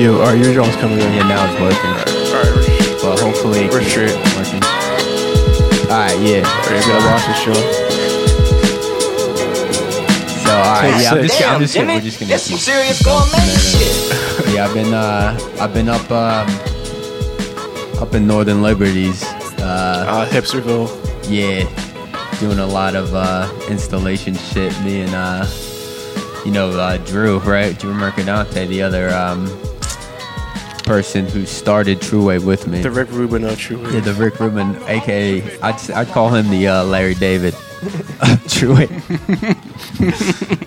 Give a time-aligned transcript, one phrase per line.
[0.00, 0.16] you.
[0.20, 1.12] Are your jaw's coming in?
[1.14, 1.90] Yeah, now it's working.
[1.90, 4.14] All right, we're, But hopefully, we're straight.
[4.36, 4.62] working.
[5.90, 6.42] All right, yeah.
[6.68, 7.54] We're you gonna watch the show?
[10.44, 11.10] So, all right, yeah.
[11.10, 11.38] I'm six.
[11.38, 12.30] just, I'm just Jimmy, we're just gonna.
[12.30, 14.54] that's some serious gourmet shit.
[14.54, 16.48] Yeah, I've been uh, I've been up um,
[18.02, 19.22] up in Northern Liberties.
[19.24, 20.88] Uh, Uh, Hipsterville.
[21.30, 21.64] yeah,
[22.40, 24.72] doing a lot of uh, installation shit.
[24.82, 25.46] Me and uh,
[26.44, 27.78] you know uh, Drew, right?
[27.78, 29.46] Drew Mercadante, the other um,
[30.90, 32.82] person who started True Wave with me.
[32.82, 33.94] The Rick Rubin of True Wave.
[33.94, 37.54] Yeah, the Rick Rubin, aka I'd, I'd call him the uh, Larry David.
[38.48, 38.88] True it.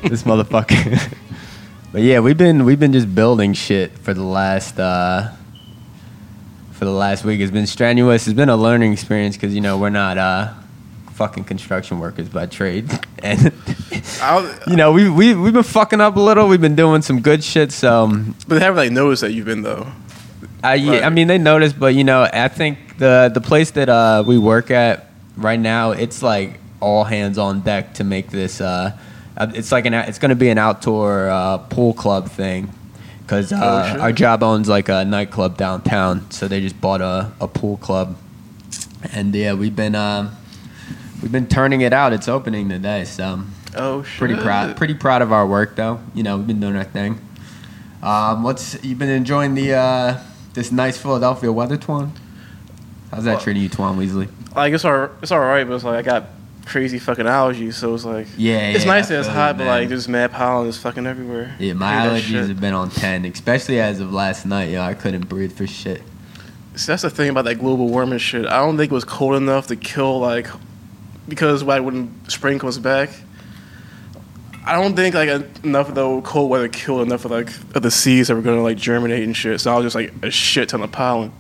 [0.08, 1.14] this motherfucker.
[1.92, 5.30] but yeah, we've been we've been just building shit for the last uh,
[6.72, 7.42] for the last week.
[7.42, 8.26] It's been strenuous.
[8.26, 10.54] It's been a learning experience because you know we're not uh,
[11.16, 12.90] fucking construction workers by trade,
[13.22, 13.52] and
[14.68, 16.48] you know we we we've been fucking up a little.
[16.48, 17.74] We've been doing some good shit.
[17.74, 19.92] So um, but they haven't like noticed that you've been though.
[20.64, 21.04] I, yeah, Right.
[21.04, 24.38] I mean, they noticed, but you know, I think the the place that uh, we
[24.38, 28.62] work at right now, it's like all hands on deck to make this.
[28.62, 28.98] Uh,
[29.36, 32.70] uh, it's like an it's going to be an outdoor uh, pool club thing
[33.22, 34.00] because uh, shit.
[34.00, 38.16] our job owns like a nightclub downtown, so they just bought a, a pool club,
[39.12, 40.32] and yeah, we've been um,
[41.22, 42.14] we've been turning it out.
[42.14, 43.42] It's opening today, so
[43.76, 44.20] Oh shit.
[44.20, 46.00] pretty proud pretty proud of our work though.
[46.14, 47.20] You know, we've been doing our thing.
[48.02, 50.20] Um, what's you've been enjoying the uh,
[50.54, 52.12] this nice Philadelphia weather, Twan?
[53.12, 54.28] How's that Well- treating you, Twan Weasley?
[54.56, 56.26] Like it's all it's all right, but it's like I got
[56.66, 59.58] crazy fucking allergies, so it's like Yeah, it's yeah, nice I that it's feel hot,
[59.58, 59.80] but man.
[59.82, 61.56] like there's mad pollen is fucking everywhere.
[61.60, 62.48] Yeah, my Hate that allergies shit.
[62.50, 64.70] have been on ten, especially as of last night.
[64.70, 66.02] Yo, I couldn't breathe for shit.
[66.76, 68.46] See, that's the thing about that global warming shit.
[68.46, 70.48] I don't think it was cold enough to kill like
[71.28, 73.10] because like when spring comes back.
[74.66, 75.30] I don't think like
[75.64, 78.64] enough of the cold weather killed enough of like of the seeds that were gonna
[78.64, 79.60] like germinate and shit.
[79.62, 81.32] So I was just like a shit ton of pollen.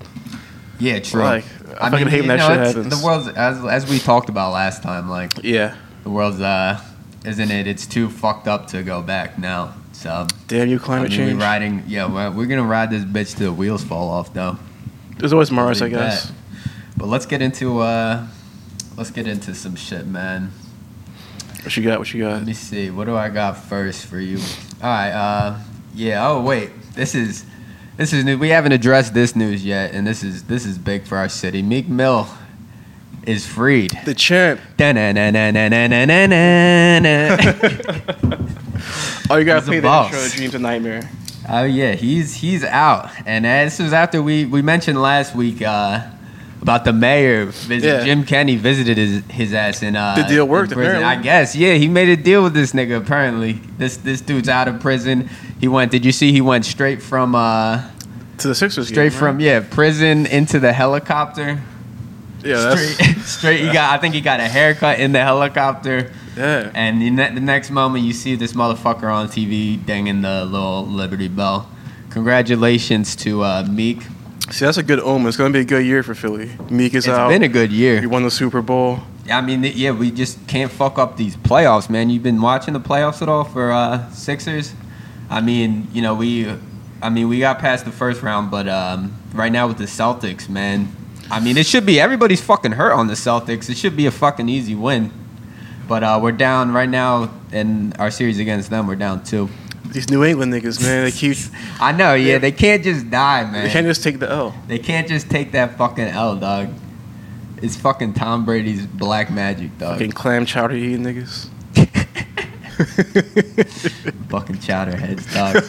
[0.79, 1.22] Yeah, true.
[1.22, 1.45] Like,
[1.79, 3.00] I fucking hate when that know, shit happens.
[3.00, 5.09] The world's as as we talked about last time.
[5.09, 5.75] Like Yeah.
[6.03, 6.81] the world's uh,
[7.25, 7.67] isn't it?
[7.67, 9.75] It's too fucked up to go back now.
[9.94, 11.41] So Damn you, I climate mean, we change.
[11.41, 11.83] riding.
[11.88, 14.57] Yeah, we're, we're gonna ride this bitch till the wheels fall off, though.
[15.17, 16.25] There's always Mars, I guess.
[16.25, 16.33] that.
[16.97, 18.28] But let's get into uh,
[18.97, 20.51] let's get into some shit, man.
[21.63, 22.00] What you got?
[22.00, 22.34] What you got?
[22.34, 22.90] Let me see.
[22.90, 24.38] What do I got first for you?
[24.38, 25.12] All right.
[25.12, 25.59] Uh,
[25.96, 26.28] yeah.
[26.28, 26.72] Oh wait.
[26.94, 27.46] This is
[27.96, 28.38] this is new.
[28.38, 31.62] We haven't addressed this news yet, and this is this is big for our city.
[31.62, 32.28] Meek Mill
[33.25, 33.97] is freed.
[34.03, 34.59] The champ.
[39.30, 40.28] Oh, you gotta He's play the intro.
[40.30, 41.09] Dreams a nightmare.
[41.50, 45.62] Oh yeah, he's he's out, and uh, this was after we we mentioned last week
[45.62, 46.01] uh,
[46.63, 47.46] about the mayor.
[47.46, 48.03] Visit, Yeah.
[48.03, 50.96] Jim Kenney visited his his ass in uh, The deal worked, prison.
[50.96, 51.19] apparently.
[51.19, 52.97] I guess yeah, he made a deal with this nigga.
[52.97, 55.29] Apparently, this this dude's out of prison.
[55.59, 55.91] He went.
[55.91, 56.31] Did you see?
[56.31, 57.84] He went straight from uh
[58.40, 58.88] To the Sixers.
[58.88, 59.46] straight game, from right?
[59.46, 61.62] yeah prison into the helicopter.
[62.44, 63.59] Yeah, that's straight straight.
[63.62, 63.94] He got.
[63.94, 66.12] I think he got a haircut in the helicopter.
[66.35, 66.72] yeah.
[66.74, 71.28] And the, the next moment, you see this motherfucker on TV dinging the little Liberty
[71.30, 71.69] Bell.
[72.09, 74.03] Congratulations to uh, Meek.
[74.51, 75.27] See, that's a good omen.
[75.27, 76.51] It's gonna be a good year for Philly.
[76.69, 77.29] Meek is It's out.
[77.29, 77.99] been a good year.
[78.01, 78.99] he won the Super Bowl.
[79.25, 82.09] Yeah, I mean, yeah, we just can't fuck up these playoffs, man.
[82.09, 84.73] You've been watching the playoffs at all for uh, Sixers?
[85.29, 86.51] I mean, you know, we,
[87.01, 90.49] I mean, we got past the first round, but um, right now with the Celtics,
[90.49, 90.93] man,
[91.31, 93.69] I mean, it should be everybody's fucking hurt on the Celtics.
[93.69, 95.11] It should be a fucking easy win.
[95.87, 98.87] But uh, we're down right now in our series against them.
[98.87, 99.49] We're down two.
[99.93, 101.37] These New England niggas, man, they keep.
[101.79, 102.39] I know, yeah.
[102.39, 103.65] They can't just die, man.
[103.65, 104.55] They can't just take the L.
[104.67, 106.73] They can't just take that fucking L, dog.
[107.61, 109.93] It's fucking Tom Brady's black magic, dog.
[109.93, 111.47] Fucking clam chowder eating niggas.
[114.29, 115.63] fucking chowder heads, dog.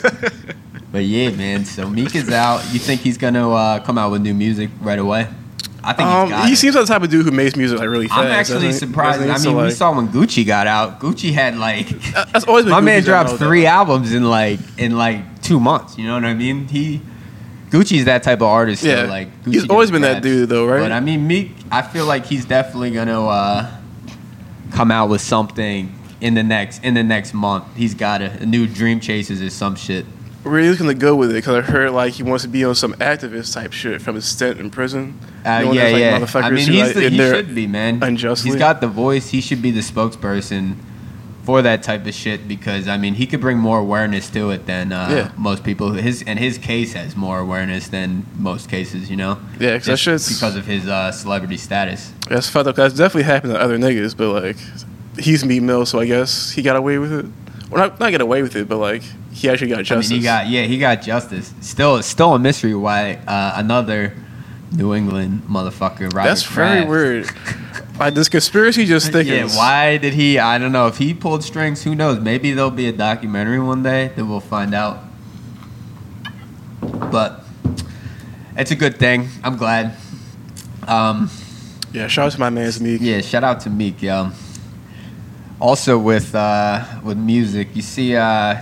[0.92, 1.66] but yeah, man.
[1.66, 2.64] So Meek is out.
[2.72, 5.28] You think he's gonna uh, come out with new music right away?
[5.84, 6.56] I think he's Um, got he it.
[6.56, 8.20] seems like the type of dude who makes music like really fast.
[8.20, 9.20] I'm actually surprised.
[9.22, 11.00] I So, mean, we saw when Gucci got out.
[11.00, 11.88] Gucci had like
[12.32, 15.60] That's always been my man Gucci's dropped MO, three albums in like in like two
[15.60, 15.98] months.
[15.98, 16.66] You know what I mean?
[16.68, 17.00] He
[17.70, 18.82] Gucci's that type of artist.
[18.84, 19.02] Yeah.
[19.04, 20.80] like Gucci He's always been that dude, though, right?
[20.80, 21.50] But I mean, Meek.
[21.70, 23.76] I feel like he's definitely gonna uh,
[24.72, 27.64] come out with something in the next in the next month.
[27.76, 30.06] He's got a, a new Dream Chasers or some shit.
[30.44, 31.34] Where he's gonna go with it?
[31.34, 34.26] Because I heard like he wants to be on some activist type shit from his
[34.26, 35.18] stint in prison.
[35.44, 36.38] Uh, You know, yeah, like, yeah.
[36.40, 38.02] I mean, who, like, the, he should be, man.
[38.02, 38.50] unjustly.
[38.50, 39.30] He's got the voice.
[39.30, 40.76] He should be the spokesperson
[41.44, 44.66] for that type of shit because I mean, he could bring more awareness to it
[44.66, 45.30] than uh, Yeah.
[45.36, 45.92] most people.
[45.92, 49.10] His and his case has more awareness than most cases.
[49.10, 49.38] You know.
[49.58, 52.12] Yeah, 'cause that shit's- because of his uh, celebrity status.
[52.28, 52.76] That's fucked up.
[52.76, 54.56] That's definitely happened to other niggas, but like
[55.18, 57.26] he's Meek Mill, so I guess he got away with it.
[57.74, 60.10] Well, not, not get away with it, but like he actually got I justice.
[60.10, 61.52] mean, he got yeah, he got justice.
[61.60, 64.14] Still, it's still a mystery why uh, another
[64.72, 66.12] New England motherfucker.
[66.14, 67.30] Robert That's very weird.
[67.98, 69.56] Like this conspiracy just Yeah, thickens.
[69.56, 70.38] why did he?
[70.38, 71.84] I don't know if he pulled strings.
[71.84, 72.18] Who knows?
[72.20, 74.98] Maybe there'll be a documentary one day that we'll find out.
[76.80, 77.40] But
[78.56, 79.28] it's a good thing.
[79.42, 79.96] I'm glad.
[80.86, 81.30] Um,
[81.92, 83.00] Yeah, shout out to my man's Meek.
[83.00, 84.30] yeah, shout out to Meek, yo.
[85.64, 88.60] Also with uh, with music, you see uh,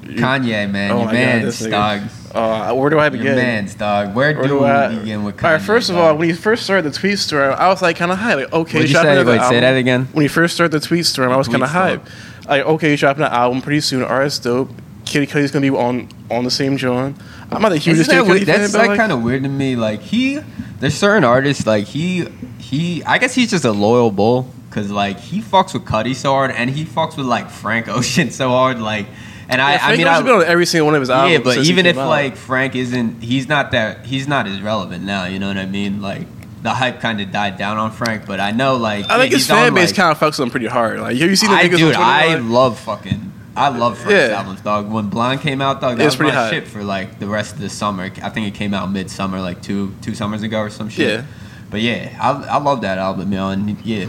[0.00, 2.00] Kanye, man, Oh your my God, man's dog,
[2.34, 3.26] Uh, where do I begin?
[3.26, 4.14] your man's dog.
[4.14, 5.44] Where, Where do, do I begin with Kanye?
[5.44, 6.04] All right, first of dog?
[6.06, 8.36] all, when he first started the tweet storm, I was like kind of hype.
[8.36, 9.24] Like, okay, What'd you say?
[9.24, 10.06] Wait, say that again.
[10.12, 12.02] When he first started the tweet storm, I was kind of hype.
[12.48, 14.02] Like, okay, he's dropping an album pretty soon.
[14.02, 14.70] Artist dope.
[15.04, 17.14] Kid Cudi's gonna be on on the same joint.
[17.50, 19.76] I'm not the hugest that Cudi That's like, like, kind of weird to me.
[19.76, 20.40] Like he,
[20.80, 22.24] there's certain artists like he,
[22.56, 23.04] he.
[23.04, 26.50] I guess he's just a loyal bull because like he fucks with Cudi so hard,
[26.50, 28.80] and he fucks with like Frank Ocean so hard.
[28.80, 29.06] Like,
[29.48, 31.10] and I, yeah, I Frank mean, Ocean's I, been on every single one of his
[31.10, 31.32] albums.
[31.32, 32.08] yeah, but even if out.
[32.08, 35.26] like Frank isn't, he's not that, he's not as relevant now.
[35.26, 36.00] You know what I mean?
[36.00, 36.26] Like
[36.62, 39.42] the hype kind of died down on Frank, but I know like I think his
[39.42, 41.00] he's on, fan base like- kind of fucks him pretty hard.
[41.00, 43.30] Like, have you seen the I niggas dude, I love fucking.
[43.54, 44.38] I love Frank's Yeah.
[44.38, 44.90] albums, dog.
[44.90, 46.50] When Blonde came out, dog, that was my pretty hot.
[46.50, 48.04] shit for like the rest of the summer.
[48.22, 51.20] I think it came out midsummer, like two two summers ago or some shit.
[51.20, 51.24] Yeah.
[51.70, 53.68] But yeah, I, I love that album, man.
[53.68, 54.06] And yeah,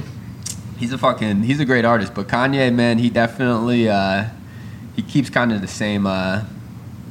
[0.83, 2.13] he's a fucking he's a great artist.
[2.13, 4.25] But Kanye, man, he definitely uh,
[4.95, 6.43] he keeps kind of the same uh,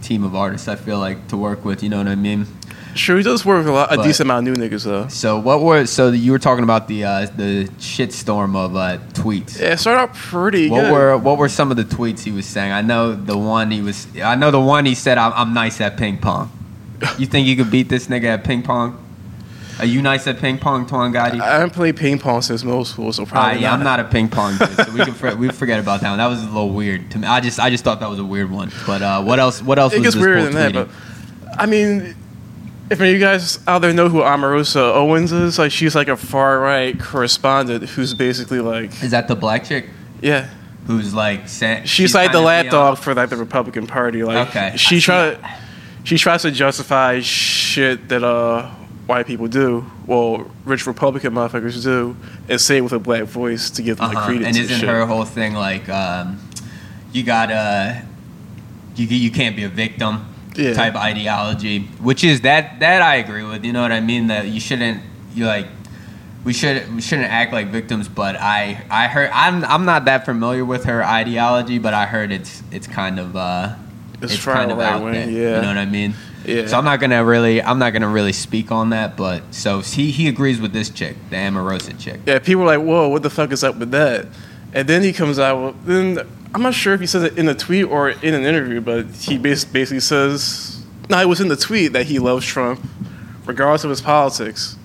[0.03, 0.69] team of artists.
[0.69, 1.83] I feel like to work with.
[1.83, 2.47] You know what I mean?
[2.95, 5.09] Sure, he does work with a, lot, a But- decent amount of new niggas though.
[5.09, 9.59] So what were so you were talking about the uh, the shitstorm of uh, tweets?
[9.59, 10.93] Yeah, it started out pretty What good.
[10.93, 12.71] were what were some of the tweets he was saying?
[12.71, 14.07] I know the one he was.
[14.23, 16.51] I know the one he said, "I'm, I'm nice at ping pong."
[17.19, 19.02] You think you could beat this nigga at ping pong?
[19.79, 21.41] Are you nice at ping pong, Twan Gotti?
[21.41, 23.99] I haven't played ping pong since middle school, so probably yeah, I'm not.
[23.99, 26.19] not a ping pong dude, so we can for, we forget about that one.
[26.19, 27.27] That was a little weird to me.
[27.27, 28.71] I just I just thought that was a weird one.
[28.87, 29.63] But uh, what else?
[29.63, 29.93] What else?
[29.93, 30.89] It was gets weirder than that, but
[31.59, 32.15] I mean,
[32.91, 36.09] if any of you guys out there know who Omarosa Owens is, like she's like
[36.09, 39.89] a far right correspondent who's basically like, is that the black chick
[40.21, 40.49] yeah,
[40.87, 44.23] who's like saying she's, like the lapdog for like the Republican Party.
[44.23, 44.77] Like, Okay.
[44.77, 45.37] she try,
[46.05, 48.71] she tries to justify shit that uh
[49.07, 52.17] white people do, well, rich Republican motherfuckers do,
[52.49, 54.27] and say it with a black voice to give them Uh-huh.
[54.27, 54.47] credence.
[54.49, 54.89] And and isn't shit.
[54.89, 56.39] her whole thing like um,
[57.13, 58.03] you gotta
[58.97, 60.75] you you can't be a victim Yeah.
[60.75, 63.65] type ideology, which is that that I agree with.
[63.65, 64.27] You know what I mean?
[64.29, 65.01] That you shouldn't
[65.35, 65.67] you like
[66.45, 68.09] we should we shouldn't act like victims.
[68.09, 72.31] But I I heard I'm I'm not that familiar with her ideology, but I heard
[72.33, 73.75] it's it's kind of uh
[74.21, 75.29] It's it's kind of right out wing, there.
[75.31, 75.57] yeah.
[75.57, 76.15] You know what I mean?
[76.45, 76.67] Yeah.
[76.67, 80.11] So I'm not gonna really I'm not gonna really speak on that, but so he
[80.11, 82.21] he agrees with this chick, the Amorosa chick.
[82.27, 84.27] Yeah, people are like, whoa, what the fuck is up with that?
[84.75, 87.49] And then he comes out with, then I'm not sure if he says it in
[87.49, 91.49] a tweet or in an interview, but he bas- basically says, no, it was in
[91.49, 92.81] the tweet that he loves Trump,
[93.47, 94.77] regardless of his politics.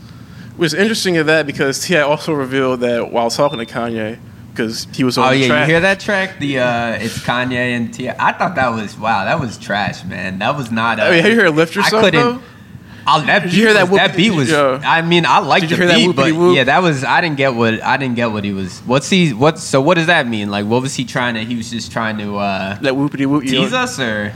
[0.57, 2.01] Which is interesting in that because T.I.
[2.01, 4.17] also revealed that while talking to Kanye,
[4.57, 5.67] because he was on Oh the yeah, track.
[5.67, 6.39] you hear that track?
[6.39, 8.15] The uh, it's Kanye and Tia.
[8.19, 9.23] I thought that was wow.
[9.25, 10.39] That was trash, man.
[10.39, 10.99] That was not.
[10.99, 12.21] Uh, I mean, have you heard Lift Yourself, I couldn't.
[12.37, 12.41] though?
[13.09, 14.49] Oh, that Did beat you hear that was, whoop- that beat was.
[14.49, 14.81] yeah.
[14.83, 16.55] I mean, I like the you hear that beat, but whoopity-whoop?
[16.57, 17.05] yeah, that was.
[17.05, 18.79] I didn't get what I didn't get what he was.
[18.79, 19.31] What's he?
[19.33, 19.59] What?
[19.59, 20.49] So what does that mean?
[20.49, 21.45] Like, what was he trying to?
[21.45, 23.43] He was just trying to uh, That whoopity whoop.
[23.43, 24.33] Tease know, us, or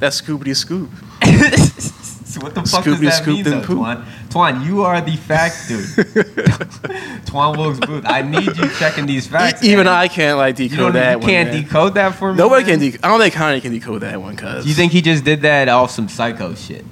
[0.00, 0.90] that scoopity scoop.
[2.34, 3.78] So what the fuck does that scoop mean, then though, poop.
[3.78, 4.04] Twan?
[4.34, 5.84] Twan, you are the fact dude.
[7.26, 8.04] Twan Wilkes Booth.
[8.04, 9.62] I need you checking these facts.
[9.62, 12.38] E- Even I can't like You, decode don't, that you can't decode that for me.
[12.38, 12.72] Nobody man?
[12.72, 13.00] can decode.
[13.04, 14.66] I don't think Kanye can decode that one, cuz.
[14.66, 16.84] You think he just did that off some psycho shit?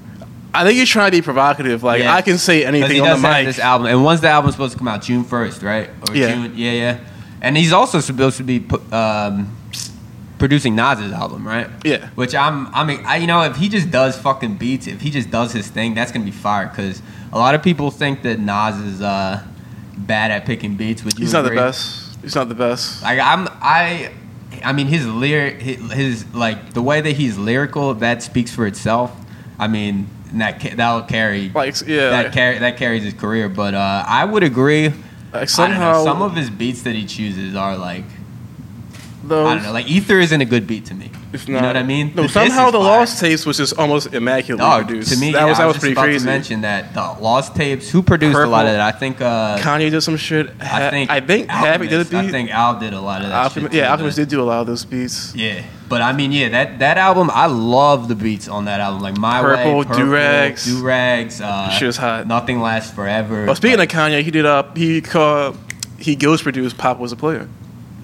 [0.55, 1.83] I think he's trying to be provocative.
[1.83, 2.15] Like Yeah.
[2.15, 3.47] I can say anything on the mic.
[3.47, 5.03] this album, and when's the album supposed to come out?
[5.03, 5.91] June first, right?
[6.09, 6.35] Or Yeah.
[6.35, 6.99] June, yeah, yeah.
[7.41, 9.51] And he's also supposed to be um,
[10.43, 11.69] producing Nas's album, right?
[11.85, 12.09] Yeah.
[12.17, 15.09] Which I'm, I mean, I, you know, if he just does fucking beats, if he
[15.09, 16.67] just does his thing, that's gonna be fire.
[16.67, 17.01] Because
[17.33, 19.41] a lot of people think that Nas is uh,
[19.97, 21.05] bad at picking beats.
[21.05, 21.27] Would you?
[21.27, 22.19] He's not the best.
[22.23, 23.05] He's not the best.
[23.05, 24.11] Like I'm, I,
[24.65, 28.67] I mean, his lyric, his, his like the way that he's lyrical, that speaks for
[28.67, 29.17] itself.
[29.61, 33.15] I mean, and that ca- that'll carry Like yeah, that like, car- that carries his
[33.15, 33.49] career.
[33.49, 34.93] But uh, I would agree.
[35.33, 38.07] like somehow know, some of his beats that he chooses are like
[39.25, 41.11] those, I don't know, like Ether isn't a good beat to me.
[41.33, 42.13] If you know what I mean?
[42.15, 42.99] No, This somehow the fire.
[42.99, 44.61] Lost Tapes was just almost immaculate.
[44.61, 45.13] Dog, produced.
[45.13, 46.25] to me, that yeah, was that I was, was, pretty just about crazy.
[46.25, 47.91] to mention that the Lost Tapes.
[47.91, 48.77] Who produced a lot of Purple.
[48.77, 48.95] that?
[48.95, 49.21] I think.
[49.21, 50.51] Uh, Kanye did some shit.
[50.61, 51.11] Ha- I think.
[51.11, 52.15] I think Havoc did a beat.
[52.15, 53.45] I think Al did a lot of that.
[53.45, 55.35] Alchemist, shit yeah, too, Alchemist did do a lot of those beats.
[55.35, 59.01] Yeah, but I mean, yeah, that that album, I love the beats on that album,
[59.01, 60.65] like My Purple, Way, Purple, Do-Rags.
[60.67, 62.27] Do Rags, uh, Shit was hot.
[62.27, 63.47] Nothing Lasts Forever.
[63.47, 64.77] Well, speaking like, of Kanye, he did up.
[64.77, 65.57] He called.
[65.99, 67.47] He ghost produced "Poppa Was a Playa."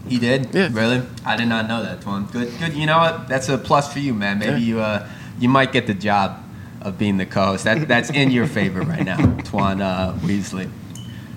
[0.08, 0.54] He did.
[0.54, 0.68] Yeah.
[0.72, 1.02] Really?
[1.24, 2.30] I did not know that, Twan.
[2.30, 2.52] Good.
[2.58, 2.74] Good.
[2.74, 3.28] You know what?
[3.28, 4.38] That's a plus for you, man.
[4.38, 4.66] Maybe Yeah.
[4.68, 6.42] you uh you might get the job
[6.82, 7.64] of being the co-host.
[7.64, 9.16] That that's in your favor right now,
[9.48, 10.70] Twan uh, Weasley.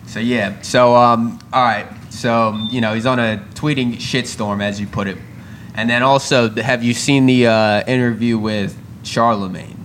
[0.08, 0.62] So yeah.
[0.62, 1.40] So um.
[1.54, 1.88] All right.
[2.10, 5.18] So you know he's on a tweeting shitstorm, as you put it,
[5.76, 9.78] and then also have you seen the uh, interview with Charlemagne?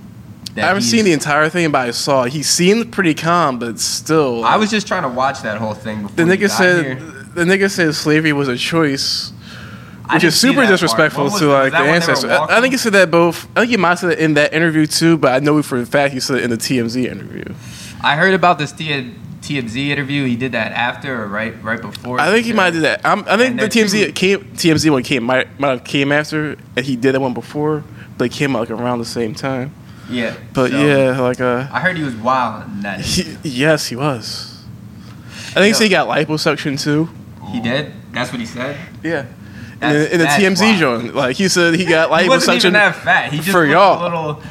[0.56, 4.42] I haven't seen the entire thing, but I saw he seemed pretty calm, but still.
[4.42, 7.15] I was just trying to watch that whole thing before the nigga said here.
[7.36, 9.32] The nigga said slavery was a choice,
[10.12, 12.30] which is super disrespectful to like the they ancestors.
[12.30, 13.46] I, I think he said that both.
[13.56, 15.78] I think he might have said it in that interview too, but I know for
[15.78, 17.44] a fact he said it in the TMZ interview.
[18.02, 20.24] I heard about this T- TMZ interview.
[20.24, 22.20] He did that after or right right before.
[22.20, 23.00] I think he might do that.
[23.04, 26.56] I'm, I think And the TMZ came, TMZ one came might might have came after,
[26.76, 27.84] and he did that one before,
[28.18, 29.74] but it came out like around the same time.
[30.08, 33.00] Yeah, But so, yeah, like uh, I heard he was wild in that.
[33.00, 34.62] he, yes, he was.
[35.50, 37.08] I think he he got liposuction too.
[37.52, 37.92] He did.
[38.12, 38.76] That's what he said.
[39.02, 39.26] Yeah.
[39.74, 42.56] In, That's- the- in the TMZ joint, like he said, he got like He wasn't
[42.58, 43.30] even that fat.
[43.32, 44.00] He just for y'all.
[44.00, 44.42] A little.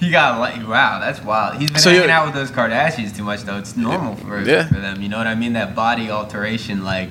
[0.00, 1.60] He got like wow, that's wild.
[1.60, 3.58] He's been So hanging out with those Kardashians too much though.
[3.58, 4.66] It's normal for Yeah.
[4.66, 5.00] for them.
[5.00, 5.52] You know what I mean?
[5.52, 7.10] That body alteration, like,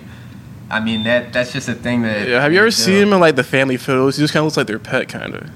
[0.70, 2.28] I mean that that's just a thing that.
[2.28, 4.18] Yeah, have you ever they seen him in like the family photos?
[4.18, 5.50] He just kind of looks like their pet, kind of.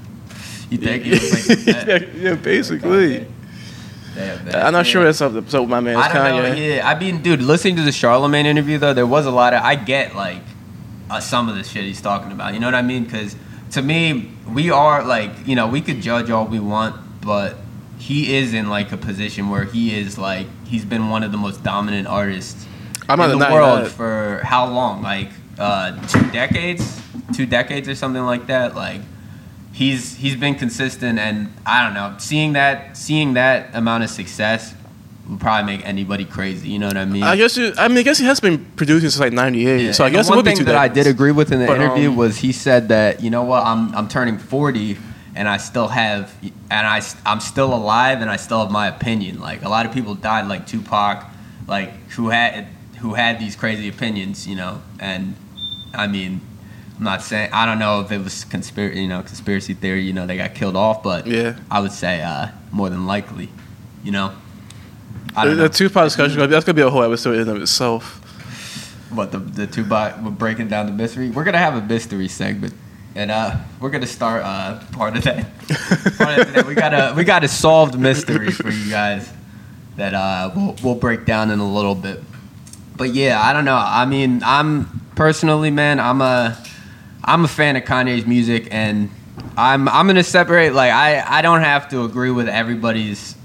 [0.69, 3.27] You think he looks like yeah, yeah, basically.
[4.15, 4.55] Damn, man.
[4.55, 4.91] I'm not Yeah.
[4.91, 6.49] sure what's up so my man I don't Kanye.
[6.49, 6.55] know.
[6.55, 9.61] Yeah, I mean, dude, listening to the Charlemagne interview though, there was a lot of.
[9.63, 10.41] I get like
[11.09, 12.53] uh, some of the shit he's talking about.
[12.53, 13.03] You know what I mean?
[13.03, 13.35] Because
[13.71, 17.57] to me, we are like, you know, we could judge all we want, but
[17.97, 21.37] he is in like a position where he is like he's been one of the
[21.37, 22.65] most dominant artists
[23.07, 23.91] I'm in the denying world that.
[23.91, 25.01] for how long?
[25.01, 25.29] Like
[25.59, 27.01] uh, two decades,
[27.33, 28.75] two decades or something like that.
[28.75, 29.01] Like
[29.75, 34.73] he's he's been consistent, and I don't know, seeing that seeing that amount of success
[35.29, 36.69] would probably make anybody crazy.
[36.69, 37.23] You know what I mean?
[37.23, 37.57] I guess.
[37.57, 39.81] It, I mean, I guess he has been producing since like '98.
[39.81, 41.59] Yeah, So I and guess it one would be that I did agree with in
[41.59, 44.97] the But, interview um, was he said that you know what I'm I'm turning 40
[45.35, 46.33] and I still have
[46.71, 49.39] and I I'm still alive and I still have my opinion.
[49.39, 51.25] Like a lot of people died like Tupac,
[51.67, 52.67] like who had
[52.99, 54.81] who had these crazy opinions, you know.
[54.99, 55.35] And
[55.93, 56.39] I mean,
[56.97, 60.01] I'm not saying I don't know if it was conspiracy, you know, conspiracy theory.
[60.03, 61.57] You know, they got killed off, but Yeah.
[61.69, 63.49] I would say uh, more than likely,
[64.03, 64.31] you know.
[65.35, 65.67] I The, don't the know.
[65.67, 68.21] Tupac discussion, that's gonna be a whole episode in and of itself.
[69.11, 71.29] what the the two bot we're breaking down the mystery.
[71.29, 72.73] We're gonna have a mystery segment,
[73.15, 75.45] and uh, we're gonna start uh, part of that.
[76.17, 76.65] part of that.
[76.65, 79.29] We got a we got a solved mystery for you guys
[79.97, 82.23] that uh, we'll we'll break down in a little bit.
[82.95, 83.75] But yeah, I don't know.
[83.75, 86.57] I mean, I'm personally, man, I'm a
[87.25, 89.09] I'm a fan of Kanye's music, and
[89.57, 90.73] I'm I'm gonna separate.
[90.73, 93.35] Like, I I don't have to agree with everybody's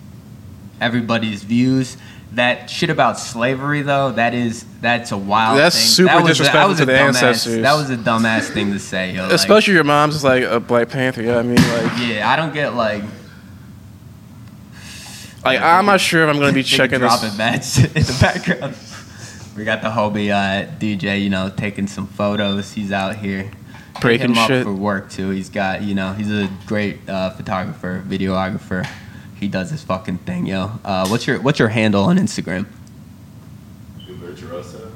[0.81, 1.97] everybody's views.
[2.35, 5.59] That shit about slavery, though, that is that's a wild.
[5.59, 5.85] That's thing.
[5.87, 7.63] super that was a, disrespectful that was to a the dumbass, ancestors.
[7.63, 9.25] That was a dumbass thing to say, yo.
[9.25, 11.23] like- Especially your mom's is like a Black Panther.
[11.23, 13.03] Yeah, I mean, like, yeah, I don't get like.
[15.45, 17.79] like I'm not sure if I'm gonna be checking dropping this.
[17.85, 18.77] in the background.
[19.57, 22.73] We got the Hobie uh, DJ, you know, taking some photos.
[22.73, 23.51] He's out here
[24.01, 24.65] Breaking him up shit.
[24.65, 25.31] for work too.
[25.31, 28.89] He's got, you know, he's a great uh, photographer, videographer.
[29.35, 30.71] He does his fucking thing, yo.
[30.85, 32.67] Uh, what's your what's your handle on Instagram?
[33.99, 34.93] You Virtuoso.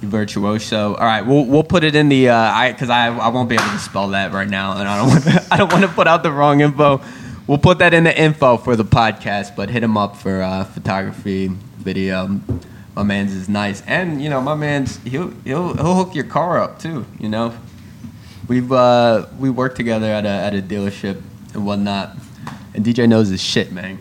[0.00, 0.94] Virtuoso.
[0.94, 3.54] All right, we'll we'll put it in the uh, I because I I won't be
[3.54, 6.06] able to spell that right now, and I don't want I don't want to put
[6.06, 7.02] out the wrong info.
[7.46, 10.64] We'll put that in the info for the podcast, but hit him up for uh,
[10.64, 12.40] photography, video.
[12.96, 16.58] My man's is nice, and you know my man's he'll he'll he'll hook your car
[16.58, 17.04] up too.
[17.20, 17.54] You know,
[18.48, 21.20] we've uh, we work together at a at a dealership
[21.54, 22.16] and whatnot,
[22.74, 23.98] and DJ knows his shit, man.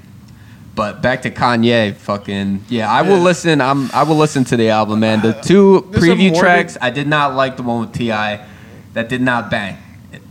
[0.75, 2.91] But back to Kanye, fucking yeah.
[2.91, 3.23] I will Yeah.
[3.23, 3.61] listen.
[3.61, 5.21] I'm I will listen to the album, man.
[5.21, 8.09] The two There's preview morbid- tracks, I did not like the one with Ti.
[8.09, 9.77] That did not bang.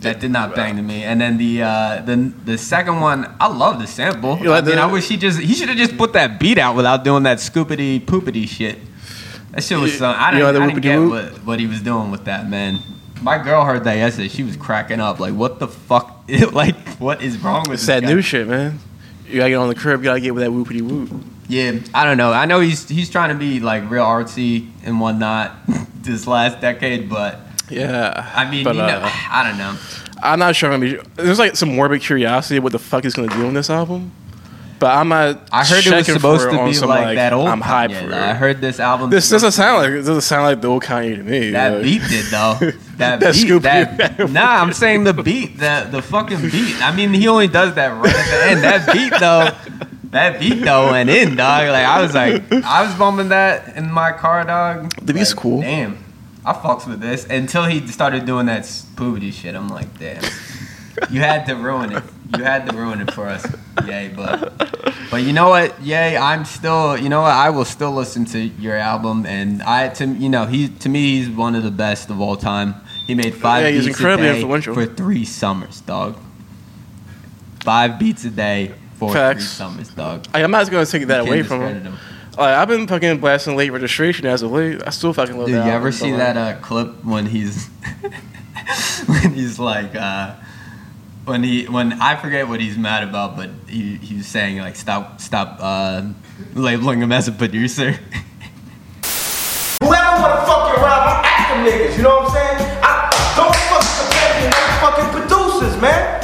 [0.00, 1.02] That did not bang to me.
[1.02, 4.38] And then the uh, the the second one, I love the sample.
[4.38, 6.38] You like I mean, the- I wish he just he should have just put that
[6.38, 8.78] beat out without doing that scoopity poopity shit.
[9.52, 10.14] That shit was You- some.
[10.18, 11.33] I you didn't, like the I didn't get whoopity-whoop?
[11.33, 12.80] what, what he was doing with that man.
[13.23, 14.28] My girl heard that yesterday.
[14.28, 15.18] She was cracking up.
[15.21, 16.25] Like, what the fuck?
[16.52, 18.12] like, what is wrong with It's that guy?
[18.12, 18.78] new shit, man.
[19.26, 20.00] You gotta get on the crib.
[20.00, 21.11] You gotta get with that whoopity whoop.
[21.49, 22.33] Yeah, I don't know.
[22.33, 25.54] I know he's he's trying to be like real artsy and whatnot
[26.02, 27.38] this last decade, but
[27.71, 28.30] Yeah.
[28.35, 29.76] I mean, but, you know, uh, I don't know.
[30.23, 30.73] I'm not sure.
[30.73, 31.09] I'm gonna be.
[31.16, 34.12] There's like some morbid curiosity what the fuck is gonna do on this album.
[34.78, 35.49] But I'm not.
[35.52, 37.49] I heard it was supposed to be some, like, that old.
[37.49, 38.12] I'm hyped for it.
[38.12, 39.11] I heard this album.
[39.11, 41.50] This doesn't sound like it doesn't sound like the old Kanye to me.
[41.50, 42.59] That like- beat did though.
[42.95, 43.62] That, That beat.
[43.62, 45.59] That, nah, I'm saying the beat.
[45.59, 46.81] The the fucking beat.
[46.81, 48.62] I mean, he only does that right at the end.
[48.62, 49.50] That beat though.
[50.12, 51.66] That beat though went in, dog.
[51.69, 54.95] Like I was like, I was bumping that in my car, dog.
[55.04, 55.61] The beat's Like, cool.
[55.61, 55.99] Damn.
[56.47, 59.57] I fucks with this until he started doing that puberty shit.
[59.57, 60.23] I'm like, damn,
[61.11, 62.02] you had to ruin it.
[62.37, 63.45] You had to ruin it for us,
[63.87, 64.11] yay.
[64.14, 64.57] But
[65.11, 66.16] but you know what, yay.
[66.16, 70.07] I'm still, you know what, I will still listen to your album, and I to
[70.07, 72.75] you know he to me he's one of the best of all time.
[73.07, 74.75] He made five Yeah, he's beats incredibly a day influential.
[74.75, 76.16] for three summers, dog.
[77.61, 80.26] Five beats a day for three summers, dog.
[80.33, 81.83] Like, I'm not gonna take that You away from him.
[81.85, 81.93] him.
[82.38, 84.81] Like I've been fucking blasting late registration as of late.
[84.87, 85.66] I still fucking love Dude, that.
[85.66, 86.19] you album ever see much.
[86.19, 87.69] that uh, clip when he's
[89.07, 90.35] when he's like uh,
[91.25, 95.21] when he when I forget what he's mad about, but he he's saying like stop
[95.21, 96.02] stop uh,
[96.54, 97.93] labeling him as a producer.
[99.83, 102.81] Whoever wanna fuck you around, I'm after niggas, you know what I'm saying?
[102.83, 104.04] I don't fuck to
[104.50, 106.21] no fucking producers, man.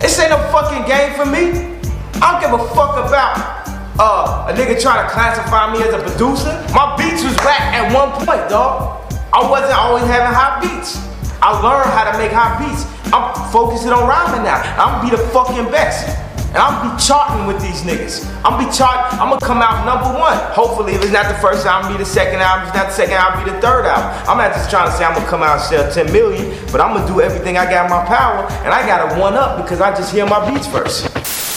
[0.00, 1.78] This ain't no fucking game for me.
[2.20, 3.68] I don't give a fuck about
[3.98, 6.52] uh, a nigga trying to classify me as a producer.
[6.74, 9.00] My beats was whack at one point, dog.
[9.32, 10.96] I wasn't always having hot beats.
[11.42, 12.91] I learned how to make hot beats.
[13.12, 14.56] I'm focusing on rhyming now.
[14.80, 16.08] I'm gonna be the fucking best.
[16.52, 18.24] And I'm be charting with these niggas.
[18.44, 19.18] I'm be charting.
[19.20, 20.36] I'm gonna come out number one.
[20.52, 22.68] Hopefully, it's not the first album, be the second album.
[22.68, 24.10] It's not the second album, be the third album.
[24.28, 26.80] I'm not just trying to say I'm gonna come out and sell 10 million, but
[26.80, 29.62] I'm gonna do everything I got in my power, and I got to one up
[29.62, 31.51] because I just hear my beats first.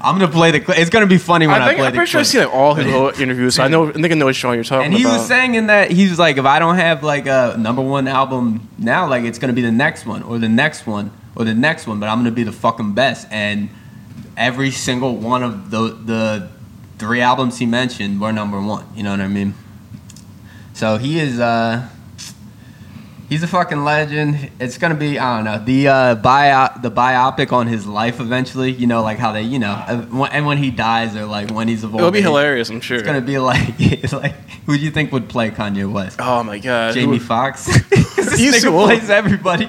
[0.00, 0.78] I'm gonna play the clip.
[0.78, 1.64] It's gonna be funny when I, play the.
[1.64, 2.20] I think play I'm the pretty sure.
[2.20, 4.42] I've seen like all his old interviews, so I know I think I know which
[4.44, 4.86] one you're talking about.
[4.86, 5.18] And he about.
[5.18, 8.06] was saying in that he was like, if I don't have like a number one
[8.08, 11.54] album now, like it's gonna be the next one or the next one or the
[11.54, 13.26] next one, but I'm gonna be the fucking best.
[13.30, 13.70] And
[14.36, 16.48] every single one of the the
[16.98, 18.86] three albums he mentioned were number one.
[18.94, 19.54] You know what I mean?
[20.74, 21.88] So he is uh
[23.28, 24.50] he's a fucking legend.
[24.58, 28.72] It's gonna be I don't know the uh, bio the biopic on his life eventually.
[28.72, 31.68] You know, like how they you know uh, and when he dies or like when
[31.68, 32.96] he's of It'll be hilarious, I'm sure.
[32.96, 33.78] It's gonna be like,
[34.12, 34.34] like
[34.66, 36.18] who do you think would play Kanye West?
[36.20, 37.66] oh my god, Jamie Foxx.
[37.90, 39.66] this He's nigga plays everybody.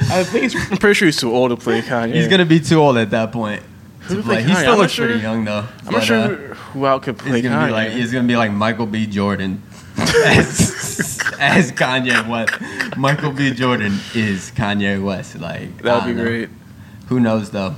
[0.00, 2.14] I think he's, I'm pretty sure he's too old to play Kanye.
[2.14, 3.62] He's gonna be too old at that point.
[4.02, 4.48] Who to to play play.
[4.48, 5.30] He still I'm looks not pretty sure.
[5.30, 5.58] young though.
[5.60, 7.66] I'm but, not sure uh, who else could play He's gonna Kanye.
[7.66, 9.06] be like he's gonna be like Michael B.
[9.06, 9.62] Jordan
[9.98, 12.96] as, as Kanye West.
[12.96, 13.52] Michael B.
[13.52, 15.38] Jordan is Kanye West.
[15.38, 16.24] Like that would be don't know.
[16.24, 16.48] great.
[17.08, 17.74] Who knows though?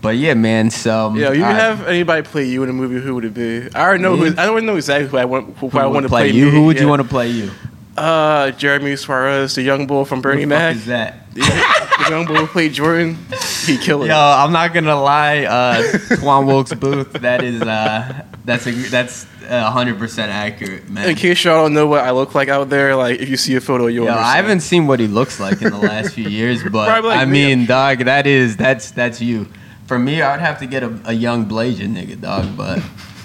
[0.00, 0.70] But yeah, man.
[0.70, 3.00] So Yeah, you I- have anybody play you in a movie?
[3.00, 3.68] Who would it be?
[3.74, 4.30] I already know Me?
[4.30, 4.36] who.
[4.36, 5.56] I already know exactly who I want.
[5.58, 6.38] Who, who I want to play, play.
[6.38, 6.46] you.
[6.46, 6.50] me.
[6.52, 7.50] Who would you want to play you?
[7.96, 10.76] Uh, Jeremy Suarez, the young bull from Bernie Who the fuck Mac.
[10.76, 11.21] is that?
[11.34, 13.16] The young who played Jordan.
[13.64, 14.08] He killed it.
[14.08, 15.82] Yo, I'm not gonna lie, uh,
[16.16, 17.12] Twan Wilkes Booth.
[17.12, 21.08] That is uh, that's a that's hundred percent accurate, man.
[21.08, 23.54] In case y'all don't know what I look like out there, like if you see
[23.56, 24.06] a photo, you'll.
[24.06, 27.18] Yo, I haven't seen what he looks like in the last few years, but like
[27.18, 27.54] I me.
[27.54, 29.48] mean, dog, that is that's that's you.
[29.86, 32.82] For me, I'd have to get a, a young Blasian nigga, dog, but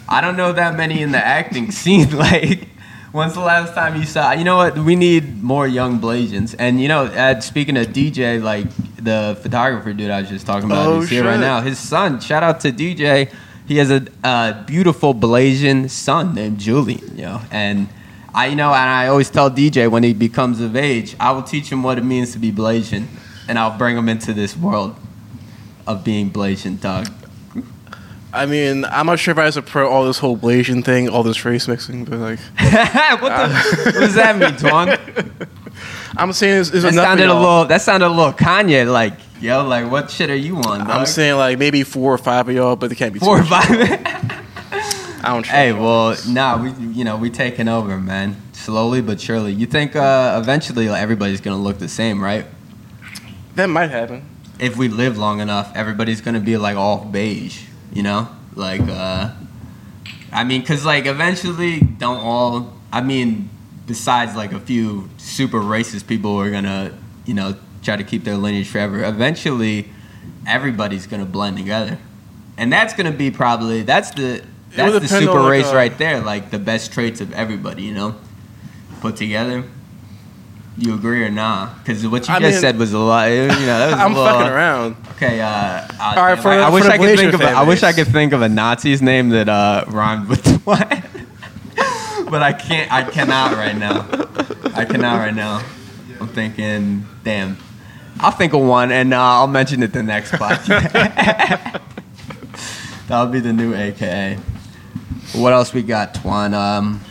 [0.10, 2.08] I don't know that many in the acting scene.
[2.18, 2.68] Like,
[3.12, 4.32] when's the last time you saw?
[4.32, 4.78] You know what?
[4.78, 6.56] We need more young Blasians.
[6.58, 8.68] And you know, speaking of DJ, like
[8.98, 11.62] the photographer dude I was just talking about, Oh, who's here right now.
[11.62, 12.20] His son.
[12.20, 13.34] Shout out to DJ.
[13.68, 17.18] He has a, a beautiful Blasian son named Julian.
[17.18, 17.90] You know, and.
[18.36, 21.42] I, you know, and I always tell DJ when he becomes of age, I will
[21.42, 23.08] teach him what it means to be Blasian,
[23.48, 24.96] and I'll bring him into this world
[25.88, 27.08] of being Blasian, dog.
[28.38, 31.24] I mean, I'm not sure if I was a all this whole Blasian thing, all
[31.24, 32.40] this race mixing, but like,
[33.20, 35.48] what, the, what does that mean, Twan?
[36.18, 37.66] I'm saying it's, it's That sounded a little.
[37.66, 39.14] That sounded a little Kanye like.
[39.40, 40.90] Yo, like what shit are you on, dog?
[40.90, 43.44] I'm saying like maybe four or five of y'all, but they can't be four or
[43.44, 43.70] five.
[43.70, 45.44] I don't.
[45.44, 48.36] trust hey, well, nah, we you know we taking over, man.
[48.54, 49.54] Slowly but surely.
[49.54, 52.46] You think uh, eventually like, everybody's gonna look the same, right?
[53.56, 54.24] that might happen.
[54.60, 58.28] if we live long enough, everybody's gonna be like all beige, you know?
[58.56, 59.32] Like, uh,
[60.32, 63.50] I mean, cause like eventually, don't all, I mean,
[63.86, 68.24] besides like a few super racist people who are gonna, you know, try to keep
[68.24, 69.90] their lineage forever, eventually
[70.46, 71.98] everybody's gonna blend together.
[72.58, 74.44] And that's gonna be probably, that's the,
[74.76, 77.94] that's the super like, race uh, right there, like the best traits of everybody, you
[77.94, 78.16] know?
[79.02, 79.64] Put together.
[80.80, 81.74] You agree or nah?
[81.80, 83.30] Because what you I just mean- said was a lot.
[83.32, 84.96] You know, that was a I'm little, fucking around.
[85.14, 87.34] Okay, uh, uh, All right, for I, the- I wish for the I could think
[87.34, 87.42] of.
[87.42, 92.30] A, I wish I could think of a Nazi's name that uh, rhymed with twat,
[92.30, 92.92] but I can't.
[92.94, 94.06] I cannot right now.
[94.76, 95.64] I cannot right now.
[96.22, 97.58] I'm thinking, damn.
[98.20, 101.82] I'll think of one, and uh, I'll mention it the next podcast.
[103.08, 104.38] That'll be the new AKA.
[105.34, 106.54] What else we got, Twan?
[106.54, 107.02] Um,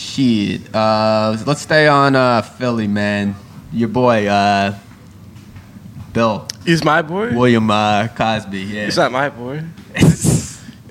[0.00, 0.74] shit.
[0.74, 3.34] Uh, let's stay on uh, Philly, man.
[3.72, 4.76] Your boy, uh,
[6.12, 6.48] Bill.
[6.64, 7.34] He's my boy.
[7.36, 8.58] William uh, Cosby.
[8.60, 8.84] Yeah.
[8.86, 9.62] He's not my boy.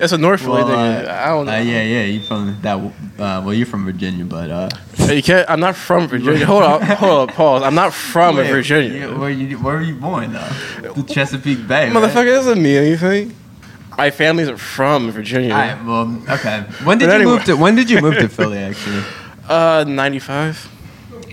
[0.00, 1.52] That's a North Philly Well, uh, I don't know.
[1.52, 2.76] Uh, yeah, yeah, you from that?
[2.78, 5.48] Uh, well, you're from Virginia, but uh, Hey, You can't.
[5.50, 6.46] I'm not from Virginia.
[6.46, 7.62] hold on, hold on, pause.
[7.62, 9.08] I'm not from Virginia.
[9.10, 10.92] yeah, Where you where were you born though?
[10.94, 11.90] The Chesapeake Bay.
[11.90, 11.92] right?
[11.92, 13.36] Motherfucker, that doesn't mean anything.
[14.00, 15.52] My family isn't from Virginia.
[15.52, 16.64] All right, well, okay.
[16.84, 17.32] When did But you anyway.
[17.32, 18.56] move to When did you move to Philly?
[18.56, 19.02] Actually,
[19.46, 20.68] Uh, 95.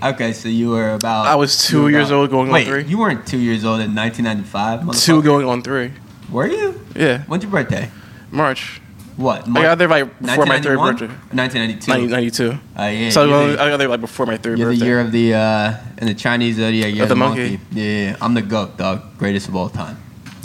[0.02, 1.24] okay, so you were about.
[1.26, 2.84] I was two you were years old going on wait, three.
[2.84, 4.80] you weren't two years old in 1995.
[4.80, 5.24] Two motherfucker?
[5.24, 5.92] going on three.
[6.30, 6.78] Were you?
[6.94, 7.88] Yeah, When's your birthday?
[8.30, 8.82] March.
[9.16, 9.48] What?
[9.48, 11.08] I got there like before my third birthday.
[11.32, 12.08] 1992.
[12.08, 12.50] 92.
[12.52, 14.80] Uh, yeah, So you're I the- got there like before my third You're birthday.
[14.80, 16.94] the year of the uh, in the Chinese zodiac.
[16.94, 17.56] You're the the monkey.
[17.56, 17.60] monkey.
[17.72, 19.16] Yeah, yeah, I'm the goat, dog.
[19.16, 19.96] Greatest of all time.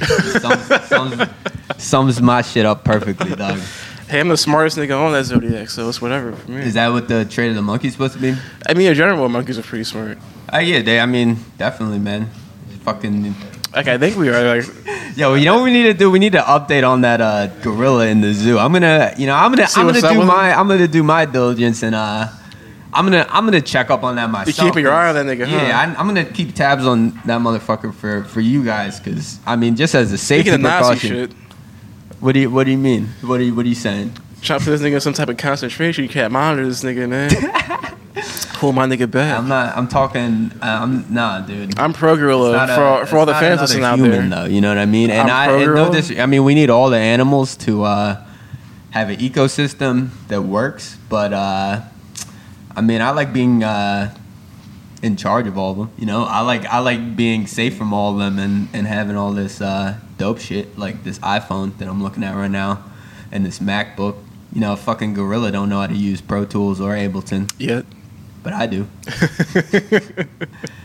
[0.41, 1.13] sums, sums,
[1.83, 3.59] sums my shit up perfectly, dog.
[4.09, 6.61] Hey, I'm the smartest nigga on that zodiac, so it's whatever for me.
[6.61, 8.35] Is that what the trait of the monkey is supposed to be?
[8.67, 10.17] I mean, in general, monkeys are pretty smart.
[10.53, 10.99] Uh, yeah, they.
[10.99, 12.29] I mean, definitely, man.
[12.81, 13.33] Fucking.
[13.73, 14.57] Like I think we are.
[14.57, 14.65] Like
[15.15, 16.11] Yo, you know what we need to do?
[16.11, 18.57] We need to update on that uh, gorilla in the zoo.
[18.57, 21.25] I'm gonna, you know, I'm gonna, See I'm gonna do my, I'm gonna do my
[21.25, 22.27] diligence and uh,
[22.91, 24.67] I'm gonna, I'm gonna check up on that myself.
[24.67, 25.55] keeping your eye on that nigga, huh?
[25.55, 29.55] Yeah, I'm, I'm gonna keep tabs on that motherfucker for for you guys, cause I
[29.55, 31.35] mean, just as a safety speaking precaution.
[32.23, 33.07] What do you, what do you mean?
[33.21, 34.13] What are you, what are you saying?
[34.41, 36.03] trying to put this nigga in some type of concentration.
[36.05, 37.29] You can't monitor this nigga, man.
[38.59, 39.37] Hold my nigga back.
[39.37, 41.77] I'm not, I'm talking, I'm nah, dude.
[41.77, 44.21] I'm pro gorilla not a- for, all- for all the fans listening out there.
[44.29, 44.45] though.
[44.45, 45.09] You know what I mean?
[45.11, 48.25] And I'm I, and no, dis- I mean, we need all the animals to uh,
[48.91, 50.95] have an ecosystem that works.
[51.09, 51.81] But uh,
[52.73, 54.15] I mean, I like being uh,
[55.01, 55.91] in charge of all of them.
[55.97, 59.17] You know, I like I like being safe from all of them and and having
[59.17, 62.81] all this uh, dope shit like this iPhone that I'm looking at right now
[63.29, 64.15] and this MacBook.
[64.53, 67.83] You know, a fucking gorilla don't know how to use Pro Tools or Ableton, Yet.
[68.41, 68.87] but I do.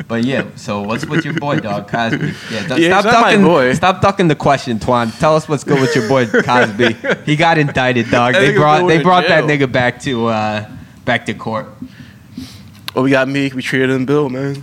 [0.08, 2.16] But yeah, so what's with your boy, dog Cosby?
[2.18, 3.44] Yeah, d- Yeah, stop he's not my ducking.
[3.44, 3.74] boy.
[3.74, 5.16] Stop ducking the question, Twan.
[5.18, 6.94] Tell us what's good with your boy Cosby.
[7.26, 8.32] He got indicted, dog.
[8.32, 10.68] That They brought they brought that nigga back to uh,
[11.04, 11.66] back to court.
[12.94, 13.54] Well, we got Meek.
[13.54, 14.62] We traded him Bill, man.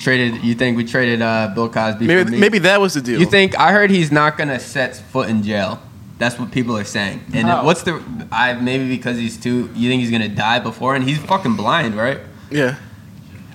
[0.00, 0.42] Traded.
[0.42, 2.06] You think we traded uh, Bill Cosby?
[2.06, 3.20] for Maybe maybe that was the deal.
[3.20, 3.58] You think?
[3.58, 5.80] I heard he's not gonna set foot in jail.
[6.18, 7.22] That's what people are saying.
[7.34, 7.64] And How?
[7.64, 8.02] what's the?
[8.32, 9.70] I maybe because he's too.
[9.74, 10.94] You think he's gonna die before?
[10.94, 12.20] And he's fucking blind, right?
[12.50, 12.76] Yeah.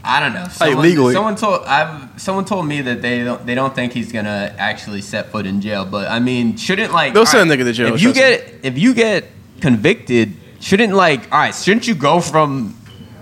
[0.03, 0.47] I don't know.
[0.47, 1.13] Someone, legally.
[1.13, 5.01] someone told I've someone told me that they don't they don't think he's gonna actually
[5.01, 5.85] set foot in jail.
[5.85, 8.77] But I mean, shouldn't like They'll send a nigga to jail, If you get if
[8.77, 9.25] you get
[9.59, 11.53] convicted, shouldn't like all right?
[11.53, 12.75] Shouldn't you go from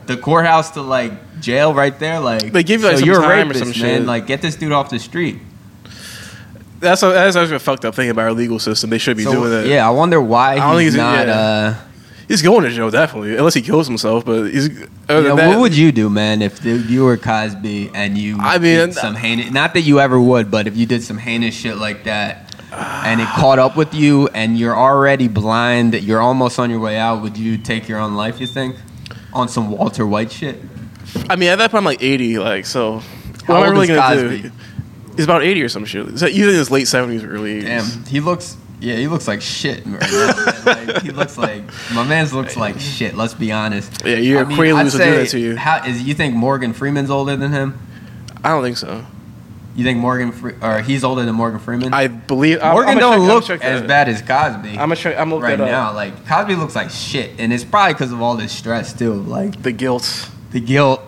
[0.09, 2.19] the courthouse to like jail right there?
[2.19, 3.99] Like They give you, like, so some you're a time or rapist, some man.
[4.01, 4.05] shit.
[4.05, 5.39] Like get this dude off the street.
[6.79, 8.89] That's a, that's actually a fucked up thing about our legal system.
[8.89, 9.65] They should be doing that.
[9.67, 11.27] yeah, I wonder why don't think he's he's- not.
[11.27, 11.33] yeah.
[11.33, 11.75] Uh,
[12.29, 14.23] He's going to jail definitely, unless he kills himself.
[14.23, 14.69] But he's.
[15.09, 18.37] Other than that, what would you do, man, if the- you were Cosby and you
[18.39, 19.49] I did mean, some heinous?
[19.49, 23.19] Not that you ever would, but if you did some heinous shit like that, and
[23.19, 27.23] it caught up with you, and you're already blind, you're almost on your way out,
[27.23, 28.39] would you take your own life?
[28.39, 28.75] You think
[29.33, 30.59] on some Walter White shit?
[31.29, 32.39] I mean, at that point, I'm like 80.
[32.39, 32.99] Like, so
[33.45, 34.41] How what am I really is gonna Cosby?
[34.43, 34.51] do?
[35.15, 36.07] He's about 80 or some shit.
[36.07, 37.63] Either in his late 70s or early 80s.
[37.63, 38.55] Damn, he looks.
[38.81, 40.63] Yeah, he looks like shit right now.
[40.65, 41.63] like, he looks like
[41.93, 43.13] my man's looks like shit.
[43.15, 43.91] Let's be honest.
[44.05, 45.55] Yeah, your I mean, Quaaludes I'd will do that to you.
[45.57, 47.77] How is you think Morgan Freeman's older than him?
[48.41, 49.05] I don't think so.
[49.79, 51.93] You think Morgan Fre- or he's older than Morgan Freeman?
[51.93, 54.71] I believe I'm, Morgan I'm don't look check as bad as Cosby.
[54.71, 55.13] I'm gonna check.
[55.17, 55.93] I'm gonna look right now.
[55.93, 59.13] Like Cosby looks like shit, and it's probably because of all this stress too.
[59.13, 60.29] Like The guilt.
[60.51, 61.01] the guilt,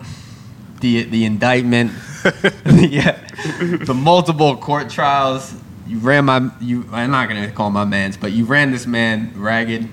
[0.80, 1.92] the the indictment,
[2.64, 3.18] yeah,
[3.84, 5.54] the multiple court trials.
[5.86, 6.86] You ran my you.
[6.92, 9.86] I'm not gonna call my man's, but you ran this man ragged,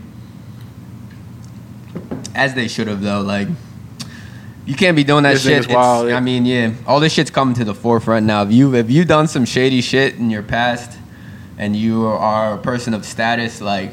[2.34, 3.20] as they should have though.
[3.20, 3.50] Like.
[4.66, 5.54] You can't be doing that This shit.
[5.54, 6.18] nigga's It's- wild, yeah.
[6.18, 8.44] I mean, yeah, all this shit's coming to the forefront now.
[8.44, 10.92] If you if you done some shady shit in your past,
[11.58, 13.92] and you are a person of status, like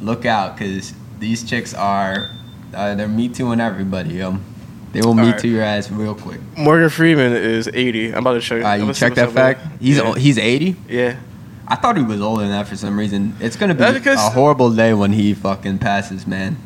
[0.00, 2.30] look out, cause these chicks are
[2.74, 4.38] uh, they're me too and everybody, yo.
[4.92, 5.40] They will me Alright.
[5.40, 6.40] too your ass real quick.
[6.56, 8.08] Morgan Freeman is 80.
[8.12, 8.64] I'm about to show you.
[8.64, 9.80] Uh, I'm you gonna see check that what's up with fact?
[9.82, 10.14] He's yeah.
[10.14, 10.76] he's eighty.
[10.88, 11.16] yeah.
[11.68, 13.36] I thought he was older than that for some reason.
[13.38, 16.56] It's gonna be That's because- a horrible day when he fucking passes, man.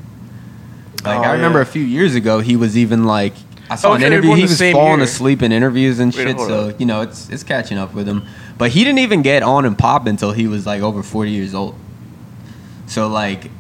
[1.04, 1.62] Like Oh, I remember yeah.
[1.62, 3.34] a few years ago, he was even like
[3.70, 4.34] I saw Oh, an shit, interview.
[4.34, 5.04] He was falling year.
[5.04, 6.36] asleep in interviews and Wait, shit.
[6.36, 6.80] hold So up.
[6.80, 8.24] you know, it's it's catching up with him.
[8.58, 11.54] But he didn't even get on and pop until he was like over forty years
[11.54, 11.74] old.
[12.86, 13.50] So like,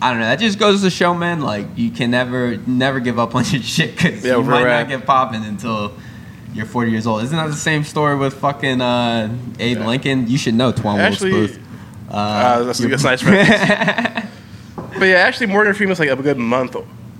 [0.00, 0.26] I don't know.
[0.26, 1.40] That just goes to show, man.
[1.40, 4.88] Like you can never never give up on your shit because Yeah, you might rap.
[4.88, 5.92] not get popping until.
[6.54, 7.22] You're 40 years old.
[7.22, 10.28] Isn't that the same story with fucking uh, Abe Lincoln?
[10.28, 11.58] You should know Twan Actually, Will Booth.
[12.10, 13.22] Uh, that's, your- that's nice.
[13.24, 14.28] reference.
[15.02, 16.76] But yeah, actually, Morgan Freeman's like a good month.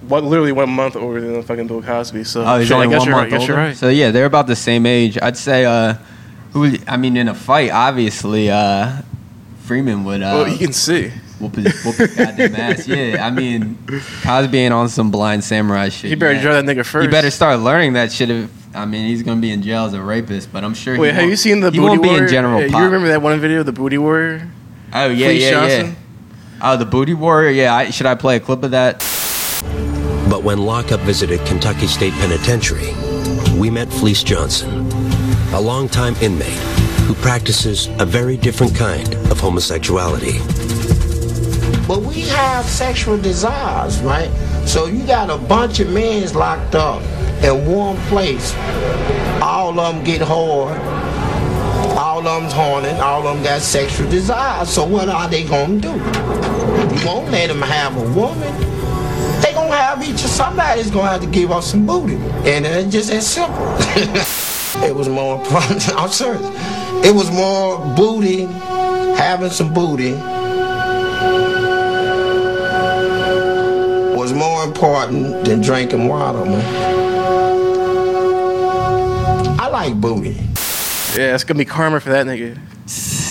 [0.09, 2.25] What literally one month older than fucking Bill Cosby.
[2.25, 3.31] So Oh, he's shit, only I guess one you're month right.
[3.31, 3.53] Guess older.
[3.55, 3.77] you're right.
[3.77, 5.19] So yeah, they're about the same age.
[5.21, 5.65] I'd say.
[5.65, 5.95] Uh,
[6.53, 6.75] who?
[6.87, 9.03] I mean, in a fight, obviously, uh,
[9.65, 11.11] Freeman would uh, well, you can see.
[11.41, 12.87] whoop his, whoop his goddamn ass.
[12.89, 13.79] Yeah, I mean,
[14.23, 16.11] Cosby ain't on some blind samurai shit.
[16.11, 17.07] He better draw that nigga first.
[17.07, 18.29] He better start learning that shit.
[18.31, 20.99] If I mean, he's gonna be in jail as a rapist, but I'm sure.
[20.99, 22.25] Wait, he have won't- you seen the he Booty won't be Warrior?
[22.25, 22.61] in general.
[22.61, 22.79] Yeah, pop.
[22.81, 24.49] you remember that one video, the Booty Warrior?
[24.93, 25.87] Oh yeah, Fleece yeah, Johnson?
[25.87, 25.95] yeah.
[26.65, 27.51] Oh, the Booty Warrior.
[27.51, 29.01] Yeah, I, should I play a clip of that?
[30.31, 32.95] But when Lockup visited Kentucky State Penitentiary,
[33.59, 34.89] we met Fleece Johnson,
[35.53, 36.61] a longtime inmate
[37.09, 40.39] who practices a very different kind of homosexuality.
[41.89, 44.31] But we have sexual desires, right?
[44.65, 47.03] So you got a bunch of men locked up
[47.43, 48.55] in one place.
[49.43, 50.81] All of them get hard.
[52.23, 52.91] All of them's horny.
[53.01, 54.71] All of them got sexual desires.
[54.71, 55.89] So what are they gonna do?
[55.91, 58.39] You won't let them have a woman.
[59.41, 60.21] They gonna have each.
[60.21, 60.29] Other.
[60.29, 63.57] Somebody's gonna have to give up some booty, and it's just as simple.
[64.85, 65.43] it was more.
[65.51, 66.41] I'm serious.
[67.05, 68.45] It was more booty,
[69.17, 70.13] having some booty
[74.17, 76.65] was more important than drinking water, man.
[79.59, 80.52] I like booty.
[81.17, 82.59] Yeah, it's gonna be karma for that nigga.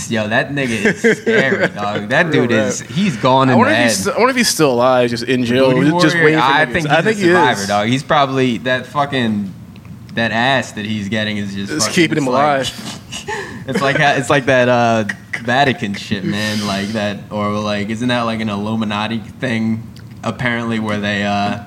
[0.10, 0.70] Yo, that nigga
[1.04, 2.10] is scary, dog.
[2.10, 2.82] That Real dude is.
[2.82, 3.88] He's gone I in the wonder, if head.
[3.88, 6.40] he's still, I wonder if he's still alive, just in jail, Booty just, Warrior, waiting
[6.40, 6.72] for I niggas.
[6.74, 7.68] think he's I think a he survivor, is.
[7.68, 7.88] dog.
[7.88, 9.54] He's probably that fucking
[10.16, 12.98] that ass that he's getting is just It's fucking- keeping him like- alive.
[13.68, 15.06] It's like it's like that uh,
[15.44, 16.66] Vatican shit, man.
[16.66, 19.88] Like that, or like isn't that like an Illuminati thing?
[20.24, 21.64] Apparently, where they uh,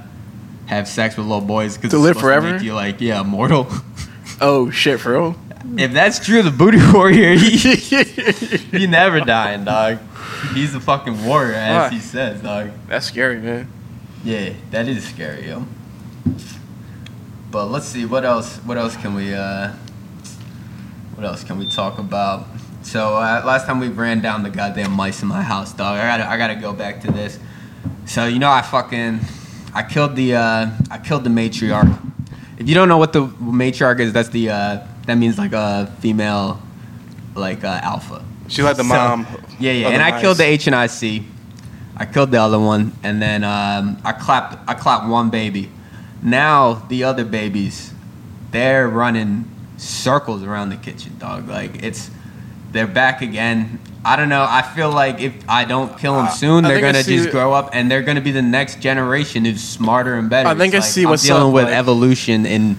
[0.66, 2.52] have sex with little boys because To live forever?
[2.54, 3.68] Make you like yeah, immortal.
[4.40, 5.36] Oh shit, for real?
[5.76, 9.98] If that's true, the booty warrior, he, he never dying, dog.
[10.52, 12.70] He's a fucking warrior, as he says, dog.
[12.88, 13.70] That's scary, man.
[14.22, 15.66] Yeah, that is scary, yo.
[17.50, 18.56] But let's see what else.
[18.58, 19.32] What else can we?
[19.34, 19.72] uh
[21.14, 22.46] What else can we talk about?
[22.82, 25.98] So uh, last time we ran down the goddamn mice in my house, dog.
[25.98, 27.38] I gotta, I gotta go back to this.
[28.06, 29.20] So you know, I fucking,
[29.74, 32.12] I killed the, uh I killed the matriarch.
[32.58, 35.92] If you don't know what the matriarch is, that's the, uh that means like a
[36.00, 36.60] female,
[37.34, 38.24] like uh, alpha.
[38.48, 39.26] She like the So- mom.
[39.58, 39.88] Yeah, yeah.
[39.88, 40.44] And I killed the.
[40.44, 41.26] H and I C.
[41.96, 44.68] I killed the other one, and then um, I clapped.
[44.68, 45.70] I clapped one baby.
[46.22, 47.92] Now the other babies,
[48.50, 51.48] they're running circles around the kitchen, dog.
[51.48, 52.10] Like it's,
[52.72, 53.78] they're back again.
[54.04, 54.44] I don't know.
[54.48, 57.70] I feel like if I don't kill them soon, I they're gonna just grow up,
[57.72, 60.48] and they're gonna be the next generation who's smarter and better.
[60.48, 62.76] I think It's I like, see I'm what's dealing up, with like- evolution in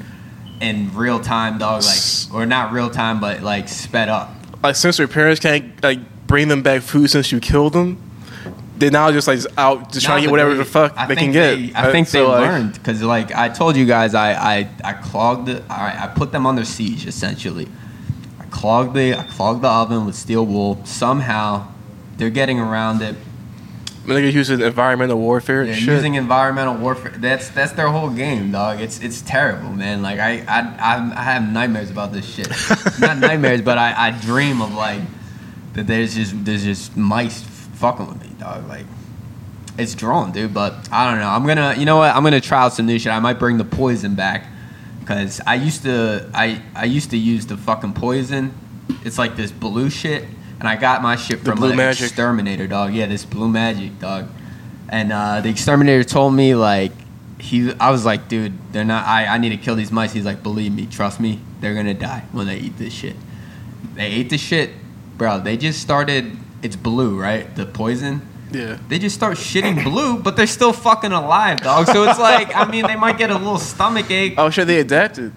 [0.61, 1.83] in real time, dog.
[1.83, 4.31] Like or not real time, but like sped up.
[4.63, 7.97] Like since their parents can't like bring them back food since you killed them,
[8.77, 11.15] they're now just like out just trying to get whatever they- the fuck I they
[11.15, 11.33] can think
[11.73, 11.77] get.
[11.77, 14.69] I think Uh, they so, like, learned because, like I told you guys, I I,
[14.83, 17.67] I clogged the, I, I put them under siege essentially.
[18.39, 20.79] I clogged the I clogged the oven with steel wool.
[20.85, 21.67] Somehow,
[22.17, 23.15] they're getting around it.
[24.05, 25.87] Niggas using environmental warfare and They're shit.
[25.87, 27.11] using environmental warfare.
[27.17, 28.79] That's that's their whole game, dog.
[28.79, 30.01] It's it's terrible, man.
[30.01, 32.49] Like I I I, I have nightmares about this shit.
[32.99, 35.01] Not nightmares, but I, I dream of like
[35.73, 35.87] that.
[35.87, 38.67] There's just there's just mice fucking with me, dog.
[38.67, 38.85] Like
[39.77, 40.53] it's drawn, dude.
[40.53, 41.27] But I don't know.
[41.29, 42.15] I'm gonna you know what?
[42.15, 43.11] I'm gonna try out some new shit.
[43.11, 44.45] I might bring the poison back
[44.99, 48.53] because I used to I I used to use the fucking poison.
[49.03, 50.25] It's like this blue shit,
[50.59, 52.07] and I got my shit The from blue an magic.
[52.07, 52.93] exterminator, dog.
[52.93, 54.27] Yeah, this blue magic, dog.
[54.89, 56.91] And uh, the exterminator told me like
[57.39, 59.05] he, I was like, dude, they're not.
[59.05, 60.13] I, I need to kill these mice.
[60.13, 63.15] He's like, believe me, trust me, they're gonna die when they eat this shit.
[63.95, 64.71] They ate the shit,
[65.17, 65.39] bro.
[65.39, 66.37] They just started.
[66.61, 67.53] It's blue, right?
[67.55, 68.21] The poison.
[68.51, 68.77] yeah.
[68.89, 71.87] They just start shitting blue, but they're still fucking alive, dog.
[71.87, 74.35] So it's like, I mean, they might get a little stomach ache.
[74.37, 75.31] Oh sure, they adapted.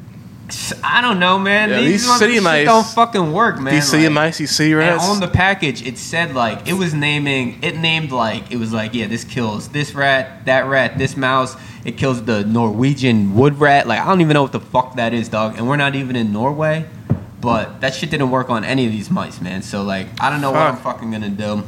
[0.82, 1.68] I don't know, man.
[1.68, 3.74] Yeah, these these city mice- don't fucking work, man.
[3.74, 5.04] These city Like- mice, these city and rats.
[5.06, 7.58] on the package, it said like it was naming.
[7.62, 11.54] It named like it was like yeah, this kills this rat, that rat, this mouse.
[11.84, 13.86] It kills the Norwegian wood rat.
[13.86, 15.56] Like I don't even know what the fuck that is, dog.
[15.58, 16.86] And we're not even in Norway,
[17.40, 19.60] but that shit didn't work on any of these mice, man.
[19.62, 21.62] So like I don't know what I'm fucking gonna do.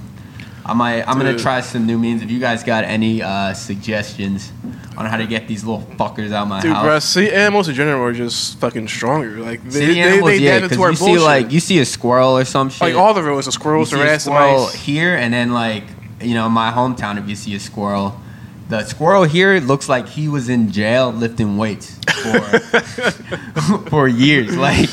[0.65, 1.03] I might.
[1.09, 2.23] I'm gonna try some new means.
[2.23, 4.53] If you guys got any uh, suggestions
[4.97, 6.85] on how to get these little fuckers out of my Dude, house.
[6.85, 9.39] bro, city animals in general are just fucking stronger.
[9.39, 11.23] Like they, City they, animals, they yeah, adapted because you see bullshit.
[11.25, 12.81] like you see a squirrel or some shit.
[12.83, 15.85] like all the rodents, the squirrels, you see a squirrel here, and then like
[16.21, 18.21] you know, in my hometown, if you see a squirrel,
[18.69, 22.59] the squirrel here looks like he was in jail lifting weights for
[23.91, 24.57] for years.
[24.57, 24.89] Like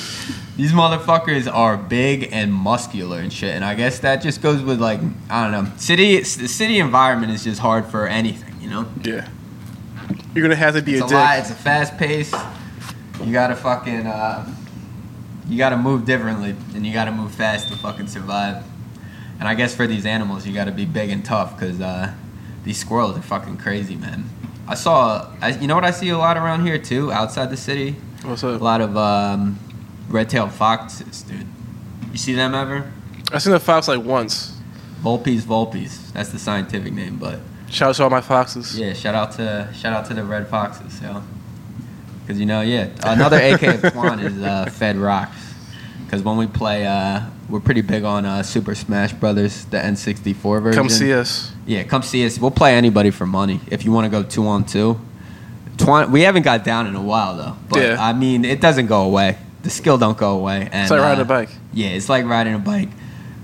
[0.58, 4.82] these motherfuckers are big and muscular and shit, and I guess that just goes with
[4.82, 6.18] like I don't know, city.
[6.20, 8.86] The city environment is just hard for anything, you know.
[9.04, 9.28] Yeah,
[10.34, 11.16] you're gonna have to be It's a a dick.
[11.16, 11.40] lot.
[11.40, 12.34] It's a fast pace.
[13.24, 14.06] You gotta fucking.
[14.08, 14.54] Uh,
[15.48, 18.64] you gotta move differently, and you gotta move fast to fucking survive.
[19.40, 22.12] And I guess for these animals, you got to be big and tough because uh,
[22.64, 24.28] these squirrels are fucking crazy, man.
[24.68, 27.56] I saw, I, you know what I see a lot around here too, outside the
[27.56, 27.92] city.
[28.24, 29.60] What's A lot of um,
[30.10, 31.46] red-tailed foxes, dude.
[32.12, 32.92] You see them ever?
[33.32, 34.58] I seen the fox like once.
[35.02, 36.12] Vulpes, vulpes.
[36.14, 37.40] That's the scientific name, but
[37.70, 38.80] Shout out to all my foxes.
[38.80, 41.22] yeah, shout out to shout out to the red foxes, yo.
[42.22, 45.36] Because you know, yeah, another AK of Twan is uh, Fed Rocks.
[46.06, 50.64] Because when we play, uh, we're pretty big on uh, Super Smash Brothers, the N64
[50.64, 50.80] version.
[50.80, 51.52] Come see us.
[51.66, 52.40] Yeah, come see us.
[52.40, 54.98] We'll play anybody for money if you want to go two on two.
[55.76, 57.98] Twan, we haven't got down in a while though, but Yeah.
[58.00, 59.38] I mean, it doesn't go away.
[59.68, 60.70] The skill don't go away.
[60.72, 61.50] And, It's like riding uh, a bike.
[61.74, 62.88] Yeah, it's like riding a bike.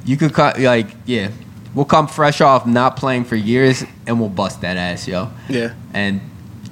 [0.06, 1.32] You could cut like yeah,
[1.76, 5.32] we'll come fresh off not playing for years and we'll bust that ass, yo.
[5.50, 5.74] Yeah.
[5.94, 6.22] And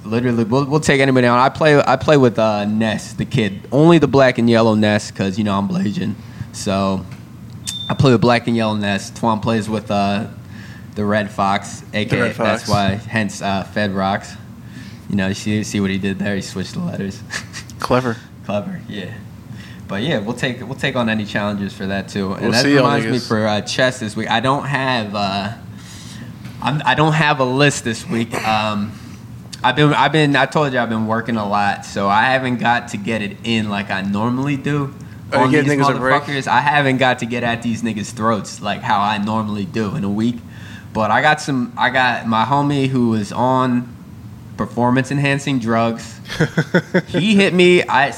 [0.06, 1.38] literally, we'll, we'll take anybody on.
[1.38, 5.10] I play I play with uh, Ness, the kid, only the black and yellow Ness,
[5.10, 6.14] because you know I'm Blasian.
[6.54, 7.04] So
[7.90, 9.10] I play with black and yellow Ness.
[9.10, 10.28] Twan plays with uh,
[10.94, 14.32] the red fox, aka Red that's why hence uh, Fed Rocks.
[15.10, 16.36] You know, you see see what he did there?
[16.36, 17.22] He switched the letters.
[17.80, 18.16] Clever.
[18.46, 19.12] Clever, yeah.
[19.92, 22.32] But yeah, we'll take we'll take on any challenges for that too.
[22.32, 24.30] And We'll that reminds me for uh, chess this week.
[24.30, 25.52] I don't have uh,
[26.62, 28.32] I'm, I don't have a list this week.
[28.32, 28.98] Um,
[29.62, 32.56] I've been I've been I told you I've been working a lot, so I haven't
[32.56, 34.94] got to get it in like I normally do.
[35.30, 38.80] Oh, on these niggas motherfuckers, I haven't got to get at these niggas' throats like
[38.80, 40.36] how I normally do in a week.
[40.94, 41.70] But I got some.
[41.76, 43.94] I got my homie who was on
[44.56, 46.20] performance enhancing drugs
[47.08, 47.82] he hit me.
[47.82, 48.10] I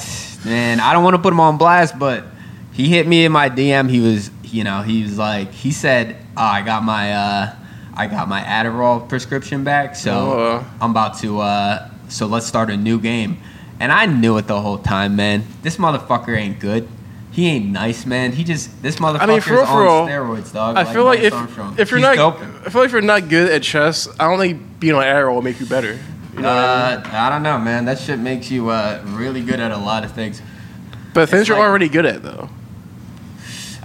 [0.44, 2.24] man, I don't want to put him on blast, but
[2.72, 3.88] he hit me in my DM.
[3.88, 7.54] He was, you know, he was like, he said, oh, "I got my, uh,
[7.94, 10.66] I got my Adderall prescription back, so Oh.
[10.80, 13.38] I'm about to, uh, so let's start a new game."
[13.80, 15.44] And I knew it the whole time, man.
[15.62, 16.88] This motherfucker ain't good.
[17.32, 18.30] He ain't nice, man.
[18.30, 20.76] He just this motherfucker I mean, for real, for real, steroids, dog.
[20.76, 21.74] I feel like Lance if Armstrong.
[21.78, 22.40] if you're He's not, dope.
[22.64, 25.34] I feel like if you're not good at chess, I don't think being on arrow
[25.34, 25.98] will make you better.
[26.36, 27.06] You know what I mean?
[27.06, 27.84] Uh, I don't know, man.
[27.84, 30.42] That shit makes you uh, really good at a lot of things.
[31.12, 32.48] But things you're already good at though.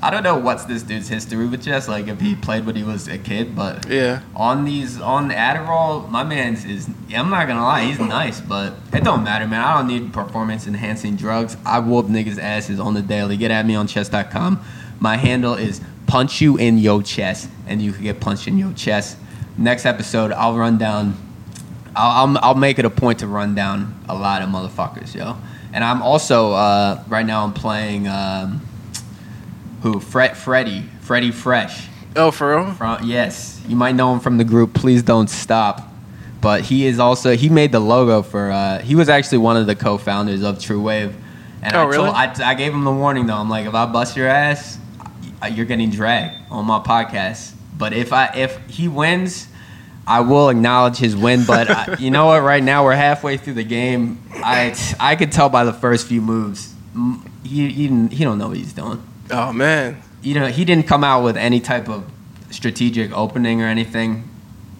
[0.01, 2.83] I don't know what's this dude's history with chess, like if he played when he
[2.83, 4.21] was a kid, but Yeah.
[4.33, 9.03] on these on Adderall, my man's is I'm not gonna lie, he's nice, but it
[9.03, 9.62] don't matter, man.
[9.62, 11.57] I don't need performance enhancing drugs.
[11.65, 13.35] I whoop niggas' asses on the daily.
[13.35, 14.62] Get at me on chess.com.
[15.01, 18.71] My handle is punch you in your chest, and you can get punched in your
[18.73, 19.17] chest.
[19.57, 21.15] Next episode, I'll run down.
[21.99, 25.35] I'll, I'll, I'll make it a point to run down a lot of motherfuckers, yo.
[25.73, 28.62] And I'm also uh, right now I'm playing um,
[29.83, 31.88] who Fred Freddy Freddy Fresh.
[32.15, 32.73] Oh, for real?
[32.73, 34.73] From, yes, you might know him from the group.
[34.73, 35.88] Please don't stop.
[36.41, 38.49] But he is also he made the logo for.
[38.49, 41.13] Uh, he was actually one of the co-founders of True Wave.
[41.62, 42.05] And Oh, I, really?
[42.05, 43.35] told, I, I gave him the warning though.
[43.35, 44.77] I'm like, if I bust your ass,
[45.51, 47.53] you're getting dragged on my podcast.
[47.77, 49.48] But if I if he wins,
[50.10, 51.45] I will acknowledge his win.
[51.45, 52.41] But I, you know what?
[52.41, 54.22] Right now we're halfway through the game.
[54.34, 56.74] I I could tell by the first few moves.
[57.43, 60.02] He he, he don't know what he's doing Oh man.
[60.22, 62.04] you know, he didn't come out with any type of
[62.50, 64.28] strategic opening or anything.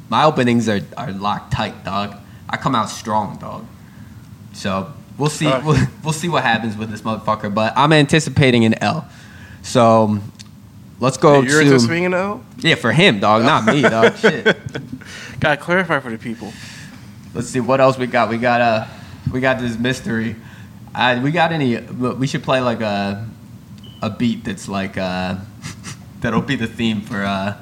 [0.10, 2.16] My openings are, are locked tight, dog.
[2.50, 3.66] I come out strong, dog.
[4.54, 5.46] So we'll see.
[5.48, 5.62] Uh.
[5.64, 7.54] We'll, we'll see what happens with this motherfucker.
[7.54, 9.08] But I'm anticipating an L.
[9.62, 10.20] So
[11.00, 12.44] let's go you're to into swinging though.
[12.58, 14.16] yeah for him, dog, not me, dog.
[14.18, 14.58] Shit.
[15.40, 16.52] Gotta clarify for the people.
[17.34, 18.30] Let's see what else we got.
[18.30, 18.88] We got uh,
[19.32, 20.36] we got this mystery.
[21.22, 21.78] We got any?
[21.78, 23.28] We should play like a
[24.02, 25.38] a beat that's like uh,
[26.22, 27.56] that'll be the theme for uh,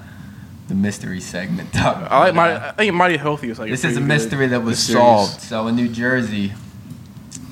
[0.68, 1.72] the mystery segment.
[1.74, 2.08] Dog.
[2.10, 2.70] I like my.
[2.70, 3.70] I think Mighty Healthy is like.
[3.70, 4.98] this is a good mystery that was mysteries.
[4.98, 5.42] solved.
[5.42, 6.54] So in New Jersey,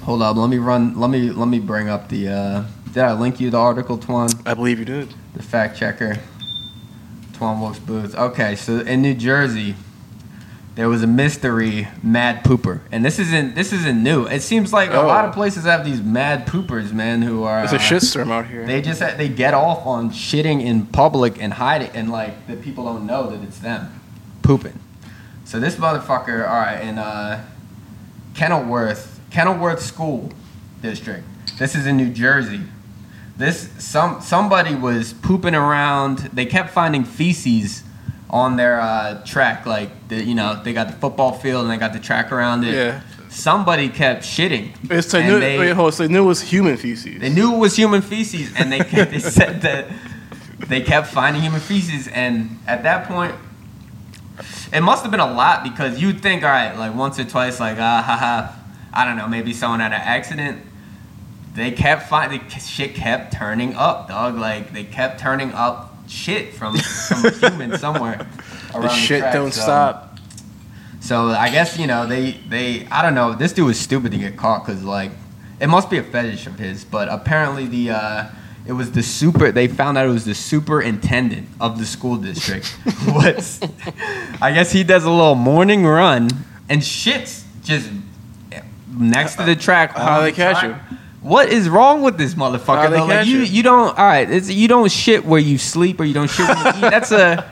[0.03, 0.37] hold up.
[0.37, 0.99] Let me run.
[0.99, 2.29] Let me let me bring up the.
[2.29, 4.41] Uh, did I link you the article, Twan?
[4.45, 5.13] I believe you did.
[5.35, 6.17] The fact checker,
[7.33, 8.15] Twan Wilkes Booth.
[8.15, 9.75] Okay, so in New Jersey,
[10.75, 14.25] there was a mystery mad pooper, and this isn't this isn't new.
[14.25, 15.07] It seems like a Oh.
[15.07, 18.47] lot of places have these mad poopers, man, who are It's a uh, shitstorm out
[18.47, 18.65] here.
[18.65, 22.61] They just they get off on shitting in public and hide it, and like that
[22.61, 24.01] people don't know that it's them
[24.41, 24.79] pooping.
[25.45, 27.45] So this motherfucker, all right, in uh,
[28.33, 30.31] Kenilworth, Kenilworth School
[30.81, 31.23] District.
[31.59, 32.61] This is in New Jersey.
[33.37, 36.19] This some somebody was pooping around.
[36.33, 37.83] They kept finding feces
[38.29, 41.77] on their uh, track, like the, you know they got the football field and they
[41.77, 42.73] got the track around it.
[42.73, 43.01] Yeah.
[43.29, 44.71] Somebody kept shitting.
[44.89, 45.39] It's they knew.
[45.39, 45.93] they- wait, hold.
[45.93, 47.19] So they knew it was human feces.
[47.19, 49.87] they knew it was human feces, and they they said that
[50.69, 53.35] they kept finding human feces, and at that point,
[54.71, 57.59] it must have been a lot because you'd think, all right, like once or twice,
[57.59, 58.55] like ah ha ha,
[58.93, 60.61] I don't know, maybe someone had an accident.
[61.55, 64.35] They kept finding shit kept turning up, dog.
[64.35, 68.27] Like they kept turning up shit from, from human somewhere.
[68.73, 70.19] The shit don't so- stop.
[70.99, 73.33] So I guess you know they they I don't know.
[73.33, 75.11] This dude was stupid to get caught because like
[75.59, 78.29] it must be a fetish of his, but apparently the uh,
[78.65, 79.51] it was the super.
[79.51, 82.67] They found out it was the superintendent of the school district.
[83.05, 83.61] What's
[84.41, 86.27] I guess he does a little morning run
[86.67, 87.89] and shits just
[88.89, 89.95] next to the track.
[89.95, 90.81] How they the catch track.
[91.25, 92.83] What is wrong with this motherfucker?
[92.83, 92.89] How?
[92.89, 93.97] Like catch you, you don't.
[93.97, 96.69] All right, it's, you don't shit where you sleep or you don't shit when you
[96.69, 96.81] eat.
[96.81, 97.51] That's a.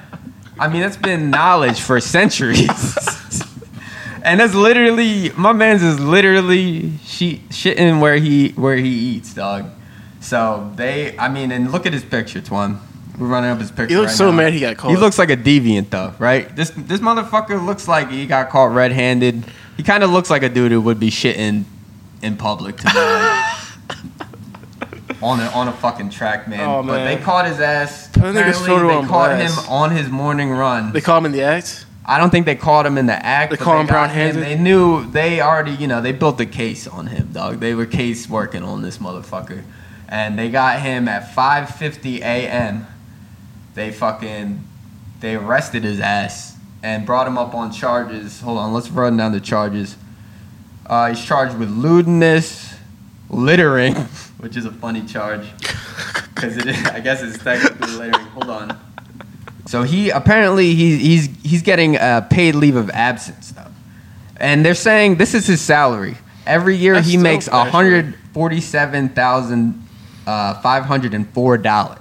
[0.59, 2.69] I mean, that's been knowledge for centuries.
[4.23, 9.65] and that's literally my man's is literally she shitting where he where he eats, dog.
[10.19, 12.77] So they, I mean, and look at his picture, Twan.
[13.17, 13.87] We're running up his picture.
[13.87, 14.37] He looks right so now.
[14.37, 14.91] mad he got caught.
[14.91, 16.55] He looks like a deviant, though, right?
[16.55, 19.45] This this motherfucker looks like he got caught red-handed.
[19.77, 21.65] He kind of looks like a dude who would be shitting
[22.23, 22.79] in public
[25.21, 26.61] on a on a fucking track, man.
[26.61, 28.09] Oh, But they caught his ass.
[28.17, 29.65] I think it's Apparently, they caught blast.
[29.65, 30.91] him on his morning run.
[30.93, 31.85] They call him in the act.
[32.05, 33.51] I don't think they caught him in the act.
[33.51, 34.43] They caught him brown-handed?
[34.43, 37.61] They knew they already, you know, they built a case on him, dog.
[37.61, 39.63] They were case working on this motherfucker,
[40.09, 42.87] and they got him at 5:50 a.m.
[43.73, 44.63] They fucking
[45.19, 48.41] they arrested his ass and brought him up on charges.
[48.41, 49.95] Hold on, let's run down the charges.
[50.85, 52.75] Uh, he's charged with lewdness,
[53.29, 53.95] littering,
[54.39, 55.47] which is a funny charge
[56.33, 56.57] because
[56.87, 58.25] I guess it's technically littering.
[58.27, 58.79] Hold on.
[59.65, 63.71] So he apparently he's he's he's getting a paid leave of absence though,
[64.37, 66.17] and they're saying this is his salary.
[66.45, 67.71] Every year That's he makes actually.
[67.71, 69.81] hundred forty-seven thousand
[70.27, 71.99] uh, five hundred and four dollars.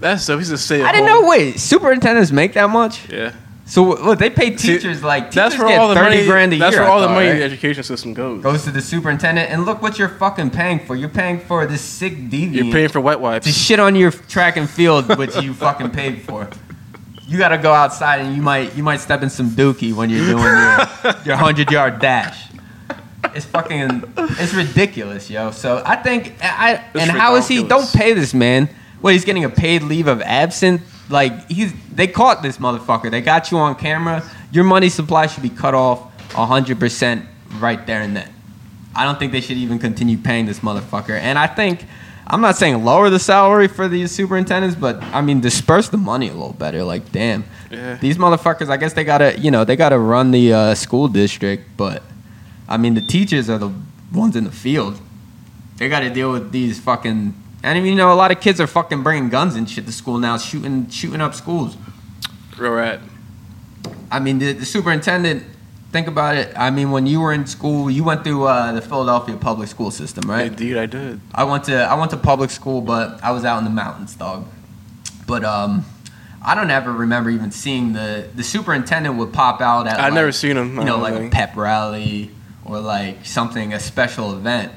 [0.00, 0.82] That's so he's a stay.
[0.82, 1.28] I didn't know.
[1.28, 3.08] Wait, superintendents make that much?
[3.08, 3.32] Yeah.
[3.68, 6.26] So look, they pay teachers like teachers That's where get all the thirty money.
[6.26, 6.80] grand a that's year.
[6.80, 7.38] That's where all the thought, money in right?
[7.40, 8.42] the education system goes.
[8.42, 9.50] goes to the superintendent.
[9.50, 10.96] And look what you're fucking paying for.
[10.96, 13.46] You're paying for this sick deviant You're paying for wet to wipes.
[13.54, 16.48] shit on your track and field, which you fucking paid for.
[17.26, 20.08] You got to go outside and you might you might step in some dookie when
[20.08, 22.46] you're doing your your hundred yard dash.
[23.34, 25.50] It's fucking it's ridiculous, yo.
[25.50, 27.62] So I think I It's and how is he?
[27.62, 28.70] Don't pay this man.
[29.02, 30.80] What he's getting a paid leave of absence.
[31.10, 33.10] Like he's they caught this motherfucker.
[33.10, 34.22] They got you on camera.
[34.52, 37.24] Your money supply should be cut off hundred percent
[37.58, 38.32] right there and then.
[38.94, 41.18] I don't think they should even continue paying this motherfucker.
[41.18, 41.84] And I think
[42.26, 46.28] I'm not saying lower the salary for these superintendents, but I mean disperse the money
[46.28, 46.82] a little better.
[46.84, 47.96] Like, damn, Yeah.
[47.96, 48.68] these motherfuckers.
[48.68, 52.02] I guess they gotta, you know, they gotta run the uh, school district, but
[52.68, 53.72] I mean the teachers are the
[54.12, 55.00] ones in the field.
[55.78, 57.34] They gotta deal with these fucking.
[57.68, 59.84] And I mean, you know, a lot of kids are fucking bringing guns and shit
[59.84, 61.76] to school now, shooting shooting up schools.
[62.56, 63.00] Real rat.
[64.10, 65.44] I mean, the, the superintendent.
[65.92, 66.50] Think about it.
[66.56, 69.90] I mean, when you were in school, you went through uh, the Philadelphia public school
[69.90, 70.46] system, right?
[70.46, 71.20] Indeed, I did.
[71.34, 74.14] I went to I went to public school, but I was out in the mountains,
[74.14, 74.46] dog.
[75.26, 75.84] But um,
[76.42, 80.00] I don't ever remember even seeing the the superintendent would pop out at.
[80.00, 82.30] I've like, never seen him, You know, like a pep rally
[82.64, 84.72] or like something a special event.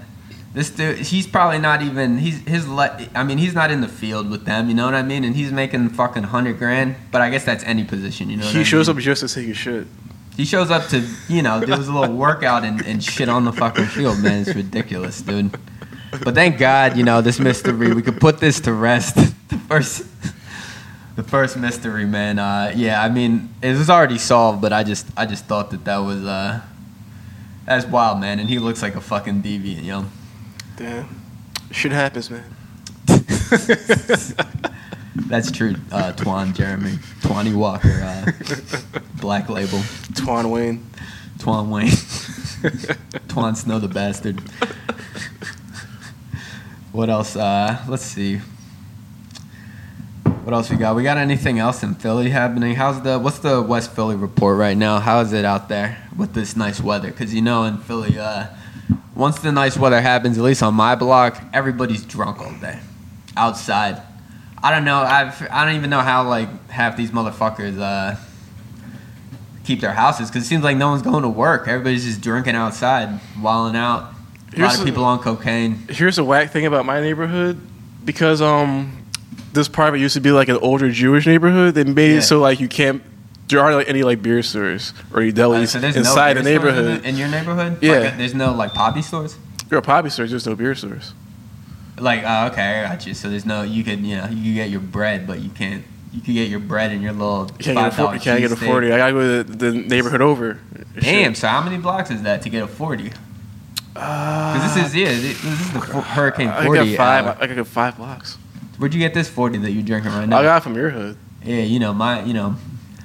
[0.53, 2.67] This dude, he's probably not even he's his.
[2.67, 4.67] Le- I mean, he's not in the field with them.
[4.67, 5.23] You know what I mean?
[5.23, 6.95] And he's making fucking hundred grand.
[7.09, 8.29] But I guess that's any position.
[8.29, 8.45] You know.
[8.45, 8.97] what He I shows mean?
[8.97, 9.87] up just to take his shit.
[10.35, 13.53] He shows up to, you know, do his little workout and, and shit on the
[13.53, 14.41] fucking field, man.
[14.41, 15.51] It's ridiculous, dude.
[16.23, 19.15] But thank God, you know, this mystery, we could put this to rest.
[19.49, 20.05] the first
[21.15, 22.39] the first mystery, man.
[22.39, 25.85] Uh, yeah, I mean, it was already solved, but I just I just thought that
[25.85, 26.59] that was uh
[27.65, 28.39] that's wild, man.
[28.39, 30.05] And he looks like a fucking deviant, yo.
[30.75, 31.21] Damn.
[31.71, 32.43] Shit happens, man.
[35.15, 36.91] That's true, uh, Twan Jeremy.
[37.21, 38.31] Twani Walker, uh,
[39.21, 39.79] Black Label.
[40.13, 40.85] Twan Wayne.
[41.37, 41.87] Twan Wayne.
[43.27, 44.41] Twan Snow the bastard.
[46.91, 47.35] What else?
[47.35, 48.41] Uh, let's see.
[50.43, 50.95] What else we got?
[50.95, 52.75] We got anything else in Philly happening?
[52.75, 54.99] How's the what's the West Philly report right now?
[54.99, 57.09] How is it out there with this nice weather?
[57.09, 58.47] Because you know in Philly, uh,
[59.21, 62.79] once the nice weather happens, at least on my block, everybody's drunk all day,
[63.37, 64.01] outside.
[64.63, 64.99] I don't know.
[64.99, 68.15] I've I don't even know how like half these motherfuckers uh,
[69.63, 71.67] keep their houses because it seems like no one's going to work.
[71.67, 74.11] Everybody's just drinking outside, wilding out.
[74.53, 75.75] A Here's lot of the- people on cocaine.
[75.89, 77.59] Here's a whack thing about my neighborhood,
[78.03, 79.05] because um,
[79.53, 81.73] this part of it used to be like an older Jewish neighborhood.
[81.75, 82.17] They made Yeah.
[82.17, 83.01] it so like you can't.
[83.51, 86.49] There aren't like any like beer stores or any delis Uh, so inside no the
[86.49, 86.85] neighborhood.
[86.97, 87.77] in, the- in your neighborhood.
[87.81, 87.91] Yeah.
[87.99, 89.37] Like, uh, there's no like poppy stores.
[89.69, 91.13] There are poppy stores, just no beer stores.
[91.99, 93.13] Like uh, okay, I got you.
[93.13, 95.83] So there's no you can you know you can get your bread, but you can't
[96.11, 98.15] you can get your bread and your little You can't get a, five four, dollar
[98.15, 98.91] you can't get a forty.
[98.91, 100.59] I gotta go to the, the neighborhood over.
[100.99, 101.31] Damn.
[101.33, 101.37] Shit.
[101.37, 103.11] So how many blocks is that to get a forty?
[103.95, 106.95] Uh, Because this is yeah, this is the Hurricane I Forty.
[106.95, 107.27] got five.
[107.27, 108.37] uh, I got five blocks.
[108.77, 110.39] Where'd you get this forty that you're drinking right now?
[110.39, 111.17] I got it from your hood.
[111.43, 112.55] yeah, you know my, you know.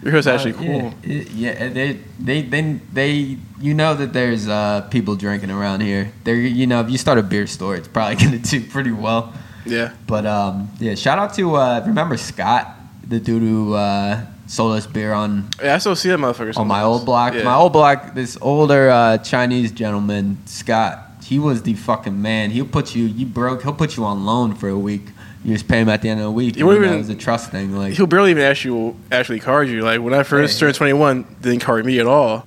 [0.02, 0.94] Your actually uh, cool.
[1.04, 6.12] Yeah, yeah, they, they, they, they, you know that there's uh, people drinking around here.
[6.24, 9.32] There, you know, if you start a beer store, it's probably gonna do pretty well.
[9.64, 9.92] Yeah.
[10.06, 12.76] But um, yeah, shout out to uh, remember Scott,
[13.06, 16.56] the dude who uh, sold us beer on Yeah, I still see that motherfucker.
[16.56, 17.34] on my old block.
[17.34, 17.42] Yeah.
[17.42, 22.50] My old block, this older uh, Chinese gentleman, Scott, he was the fucking man.
[22.50, 25.08] He'll put you, you broke, he'll put you on loan for a week.
[25.46, 26.56] You just pay him at the end of the week.
[26.56, 27.76] You You wouldn't even- it was a trust thing.
[27.76, 29.82] Like, He'll barely even actually actually card you.
[29.82, 30.66] Like when I first Yeah.
[30.66, 32.44] turned 21, didn't card me at all.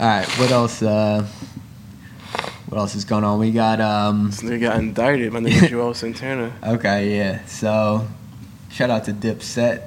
[0.00, 0.82] all right, what else?
[0.82, 1.26] Uh,
[2.68, 3.38] what else is going on?
[3.38, 5.32] We got um, This nigga got indicted.
[5.34, 6.50] My nigga Juelz Santana.
[6.66, 7.44] okay, yeah.
[7.46, 8.06] So,
[8.70, 9.82] shout out to Dipset.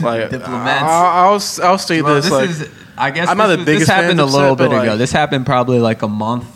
[0.00, 0.82] Like Diplomats.
[0.82, 2.24] I'll, I'll I'll Well, this.
[2.26, 4.66] this like is, I guess I'm this, not the biggest this happened a little bit
[4.68, 4.76] ago.
[4.76, 6.46] like- This happened probably like a month.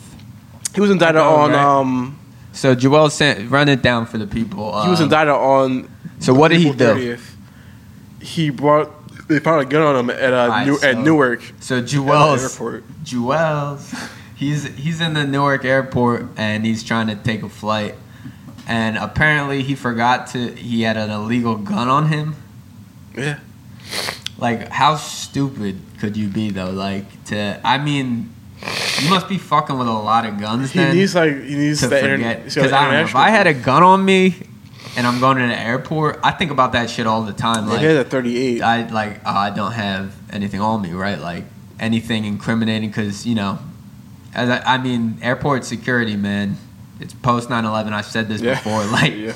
[0.75, 1.59] he was indicted ago, on right?
[1.59, 2.19] um
[2.53, 4.83] So Joel sent run it down for the people.
[4.83, 5.89] he was Um, indicted on
[6.19, 7.17] So what did he April do?
[7.17, 7.21] 30th.
[8.21, 8.91] He brought
[9.29, 11.87] they found a gun on him at uh, Alright, New, so- at Newark So the
[11.87, 13.05] Juelz airport.
[13.05, 17.95] Juelz he's he's in the Newark airport and he's trying to take a flight.
[18.67, 22.35] And apparently he forgot to he had an illegal gun on him.
[23.17, 23.39] Yeah,
[24.39, 26.71] Like how stupid could you be though?
[26.71, 28.33] Like to I mean
[29.03, 31.81] you must be fucking with a lot of guns he then needs like he needs
[31.81, 32.15] to that forget.
[32.19, 32.45] internet.
[32.45, 34.35] Because I don't know, if I had a gun on me
[34.97, 37.67] and I'm going to the airport, I think about that shit all the time.
[37.67, 38.63] like, Like had a 38.
[38.63, 41.19] I like oh, I don't have anything on me, right?
[41.19, 41.45] Like
[41.79, 43.59] anything incriminating, because you know,
[44.35, 46.57] as I, I mean, airport security, man.
[47.01, 47.93] It's post 9/11.
[47.93, 48.55] I've said this Yeah.
[48.55, 48.85] before.
[48.91, 49.35] Like yeah.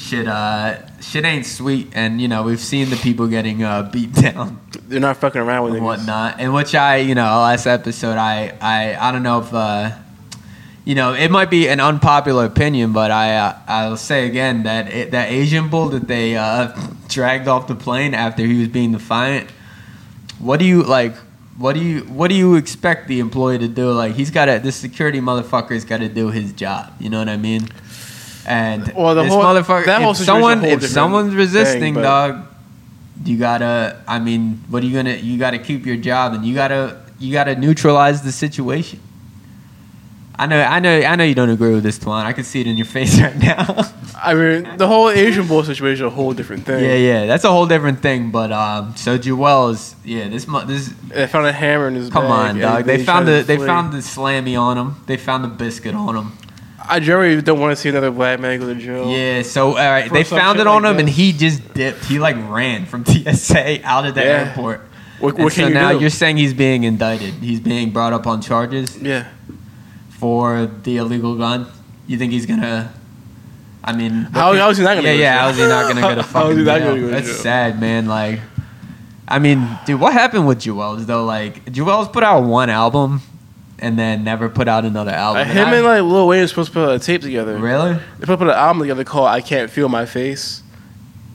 [0.00, 4.12] Shit, uh, shit ain't sweet, and you know we've seen the people getting uh, beat
[4.12, 6.40] down They're not fucking around with and whatnot.
[6.40, 9.92] And which I, you know, last episode, I, I, I don't know if, uh,
[10.84, 14.92] you know, it might be an unpopular opinion, but I, uh, I'll say again that
[14.92, 16.76] it, that Asian bull that they uh,
[17.08, 19.50] dragged off the plane after he was being defiant.
[20.38, 21.14] What do you like?
[21.58, 23.92] What do you what do you expect the employee to do?
[23.92, 26.94] Like he's got to this security motherfucker's got to do his job.
[26.98, 27.68] You know what I mean?
[28.46, 32.46] And Well, the this whole- motherfucker, that whole if someone if someone's resisting, thing, dog,
[33.24, 36.54] you gotta i mean what are you gonna you gotta keep your job and you
[36.54, 38.98] gotta you gotta neutralize the situation
[40.38, 42.24] i know i know i know you don't agree with this Twan.
[42.24, 43.84] i can see it in your face right now
[44.22, 46.82] I mean, the whole Asian bull situation is a whole different thing.
[46.84, 51.26] yeah yeah that's a whole different thing but um so Juelz yeah this this They
[51.26, 52.54] found a hammer in his come bag.
[52.54, 53.66] on dog they found the they flee.
[53.66, 56.32] found the slammy on him they found the biscuit on him
[56.90, 59.08] I generally don't want to see another black man go to jail.
[59.10, 61.32] yeah so all right For they some found shit it on like him and he
[61.32, 64.26] just dipped he like ran from tsa out of the Yeah.
[64.48, 64.80] airport
[65.20, 66.00] What, And what so can you now do?
[66.00, 67.34] you're saying he's being indicted.
[67.34, 69.28] He's being brought up on charges yeah.
[70.08, 71.66] for the illegal gun.
[72.06, 72.92] You think he's gonna?
[73.84, 75.32] I mean, How- how is he not gonna Yeah, go to yeah.
[75.32, 75.40] jail?
[75.42, 76.88] How is he not gonna go to How fucking is he not jail?
[76.88, 77.36] gonna go to That's jail?
[77.36, 78.06] sad, man.
[78.06, 78.40] Like,
[79.28, 81.24] I mean, dude, what happened with Juelz though?
[81.24, 83.22] Like, Juelz put out one album
[83.80, 85.42] and then never put out another album.
[85.42, 87.56] Uh, him I- and like Lil Wayne are supposed to put a tape together.
[87.58, 87.92] really?
[87.94, 90.62] They're supposed to put an album together called "I Can't Feel My Face."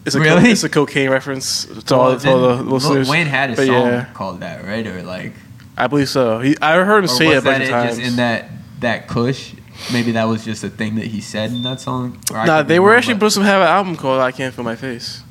[0.06, 0.43] It's a Really?
[0.43, 3.10] co- it's a cocaine reference to all, to all the listeners.
[3.10, 4.06] Wayne had a But song yeah.
[4.14, 4.86] called that, right?
[4.86, 5.34] Or like,
[5.76, 6.39] I believe so.
[6.41, 7.98] He, I heard him say it a bunch that of times.
[7.98, 8.50] just in that
[8.82, 9.54] that Kush?
[9.91, 12.18] Maybe that was just a thing that he said in that song.
[12.32, 15.24] Nah, they were actually supposed to have an album called "I Can't Feel My Face."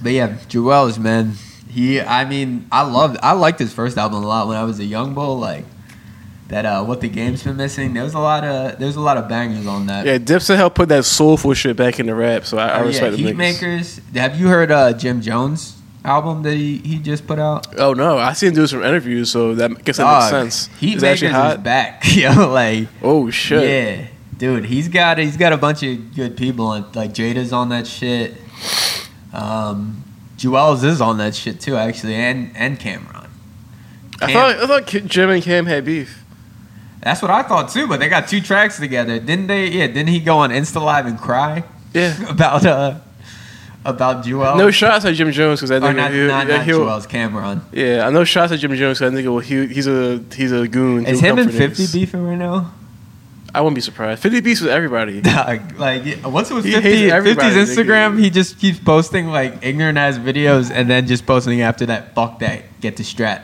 [0.00, 1.32] But yeah, Juelz man.
[1.68, 4.78] He, I mean, I loved, I liked his first album a lot when I was
[4.78, 5.38] a young bull.
[5.38, 5.66] Like
[6.48, 7.92] that, uh, what the game's been missing.
[7.94, 10.06] There was a lot of, there was a lot of bangers on that.
[10.06, 12.80] Yeah, Dipset helped put that soulful shit back in the rap, so I, I Oh,
[12.82, 13.36] yeah, respect the niggas.
[13.36, 14.16] Heatmakerz.
[14.16, 15.74] Have you heard uh, Jim Jones
[16.04, 17.66] album that he, he just put out?
[17.80, 20.82] Oh no, I seen do some interviews, so that I guess that Dog, makes sense.
[20.82, 21.62] Is Heatmakerz actually is hot?
[21.64, 22.02] back.
[22.14, 23.68] Yo, like Oh shit!
[23.68, 24.06] yeah,
[24.38, 24.66] dude.
[24.66, 28.34] He's got he's got a bunch of good people and like Jada's on that shit.
[29.32, 30.04] Um,
[30.38, 33.26] Juelz is on that shit too, actually, and and Cam'ron.
[34.20, 36.22] I thought I thought Jim and Cam had beef.
[37.02, 39.18] That's what I thought too, but they got two tracks together.
[39.18, 39.68] Didn't they?
[39.68, 41.62] Yeah, didn't he go on Insta Live and cry
[41.94, 42.16] Yeah.
[42.30, 42.94] about uh
[43.84, 44.56] about Jewel?
[44.56, 47.06] No shots at Jim Jones because I think not, he'll, not, yeah, not he'll- Juelz
[47.06, 47.60] Cam'ron.
[47.72, 48.98] yeah, I know shots at Jim Jones.
[48.98, 51.06] 'cause I think well, he, he's a he's a goon.
[51.06, 52.72] Is him and Fifty beefing right now?
[53.54, 54.20] I wouldn't be surprised.
[54.22, 55.22] Fifty beefs with everybody.
[55.78, 57.84] Like once it was He 50, hates everybody, 50's nigga.
[57.84, 58.18] Instagram?
[58.20, 62.14] He just keeps posting like ignorant ass videos and then just posting after that.
[62.14, 63.42] Fuck that, get the strat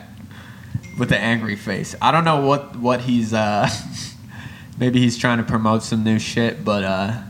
[0.98, 1.94] with the angry face.
[2.02, 3.32] I don't know what what he's.
[3.34, 3.68] uh
[4.78, 7.22] Maybe he's trying to promote some new shit, but uh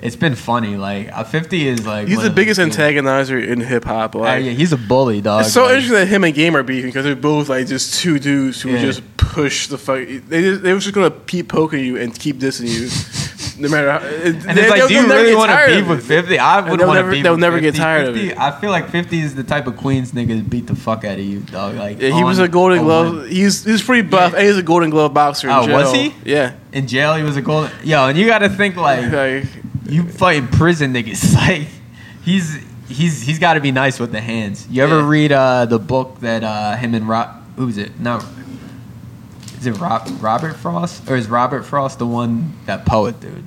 [0.00, 0.76] it's been funny.
[0.76, 4.14] Like uh, 50 is like He's the biggest antagonizer in hip hop.
[4.14, 5.42] Uh, Like, yeah, he's a bully, dog.
[5.44, 8.00] it's so Like, interesting that him and Game are beefing because they're both like just
[8.00, 8.80] two dudes who Yeah.
[8.82, 10.06] just push the fuck.
[10.06, 12.88] They just, they were just gonna keep poking you and keep dissing you.
[13.58, 13.98] no matter how.
[13.98, 16.38] And it's like, do you really want to beef with 50?
[16.38, 17.78] I would they'll want to beef they'll with never get 50.
[17.78, 18.38] tired of 50 it.
[18.38, 21.18] I feel like 50 is the type of Queens nigga to beat the fuck out
[21.18, 21.76] of you, dog.
[21.76, 23.26] Like Yeah, he was a Golden Glove.
[23.28, 24.32] He's he's pretty buff.
[24.32, 24.38] Yeah.
[24.38, 25.48] And he's a Golden Glove boxer.
[25.48, 26.14] in Oh, was he?
[26.24, 26.54] Yeah.
[26.72, 27.70] In jail, he was a golden.
[27.84, 29.44] Yo, and you got to think like Like,
[29.86, 31.34] you fighting prison niggas.
[31.34, 31.66] Like
[32.24, 34.66] he's he's he's got to be nice with the hands.
[34.70, 35.08] You ever Yeah.
[35.08, 37.34] read uh, the book that uh, him and Rob?
[37.56, 37.98] Who's it?
[37.98, 38.20] No.
[39.58, 43.44] Is it Rob, Robert Frost or is Robert Frost the one that poet dude?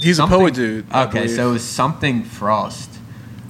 [0.00, 0.86] he's a poet dude.
[0.90, 1.30] I Okay, believe.
[1.36, 2.90] so it was something Frost.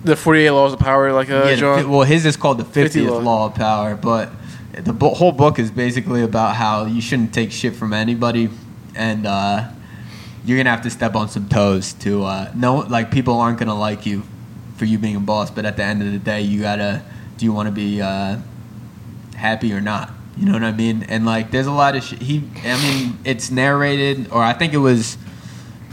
[0.04, 3.08] the 48 laws of power, like uh, yeah, the well, his is called the 50th
[3.08, 3.18] law.
[3.18, 3.46] law.
[3.46, 4.30] of power, but
[4.72, 8.48] the bo- whole book is basically about how you shouldn't take shit from anybody,
[8.94, 9.68] and uh,
[10.44, 13.78] you're gonna have to step on some toes to uh, no, like people aren't gonna
[13.78, 14.22] like you
[14.76, 17.02] for you being a boss, but at the end of the day, you gotta
[17.36, 18.38] do you want to be uh,
[19.36, 20.10] happy or not?
[20.36, 21.04] You know what I mean?
[21.08, 22.20] And like, there's a lot of shit.
[22.22, 25.18] He, I mean, it's narrated, or I think it was,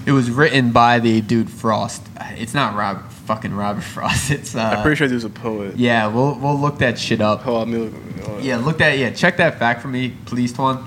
[0.05, 2.01] it was written by the dude Frost.
[2.37, 4.31] It's not Robert, fucking Robert Frost.
[4.31, 5.75] It's uh, I'm pretty sure he was a poet.
[5.75, 7.45] yeah, we'll we'll look that shit up.
[7.45, 7.93] Oh, I mean,
[8.25, 8.97] uh, Yeah, look that.
[8.97, 10.85] Yeah, check that fact for me, please, Twan.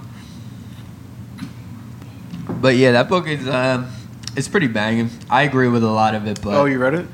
[2.61, 3.91] But yeah, that book is um,
[4.37, 5.11] it's pretty banging.
[5.31, 7.07] I agree with a lot of it, but Oh, you read it?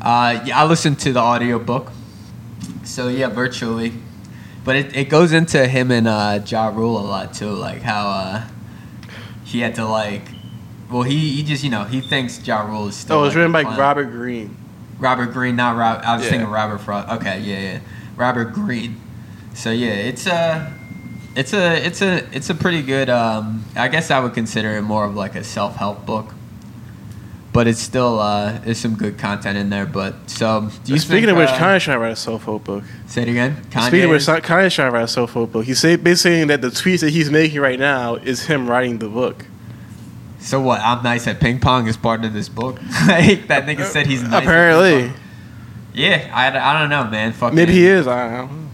[0.00, 1.92] uh, yeah, I listened to the audio book.
[2.84, 3.92] So yeah, virtually,
[4.64, 8.08] but it, it goes into him and uh, Ja Rule a lot too, like how
[8.08, 8.48] uh,
[9.44, 10.22] he had to like,
[10.90, 13.16] well, he, he just you know he thinks Ja Rule is still.
[13.16, 13.78] Oh, it was like, written by clown.
[13.78, 14.56] Robert Greene.
[14.98, 16.02] Robert Greene, not Rob.
[16.04, 16.30] I was Yeah.
[16.30, 17.08] thinking Robert Frost.
[17.08, 17.80] Okay, yeah, yeah,
[18.16, 19.00] Robert Greene.
[19.54, 20.72] So yeah, it's a,
[21.34, 23.08] it's a, it's a, it's a pretty good.
[23.08, 26.34] Um, I guess I would consider it more of like a self help book,
[27.52, 29.86] but it's still uh, there's some good content in there.
[29.86, 32.84] But so, do you Speaking think, of which, uh, trying to write a self-help book.
[33.06, 33.56] say it again.
[33.70, 35.64] Kanye Speaking of which, Kanye's trying to write a self-help book.
[35.64, 38.98] He's say, basically saying that the tweets that he's making right now is him writing
[38.98, 39.46] the book.
[40.38, 40.80] so what?
[40.80, 42.76] I'm nice at ping pong is part of this book.
[43.06, 45.12] like that nigga said he's nice Apparently.
[45.92, 47.32] Yeah, I, I don't know, man.
[47.32, 48.06] Fucking, maybe he is.
[48.06, 48.68] I don't know.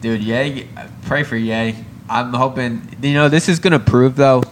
[0.00, 0.68] Dude, Ye,
[1.02, 1.74] pray for Ye.
[2.08, 4.42] I'm hoping, you know, this is gonna prove though,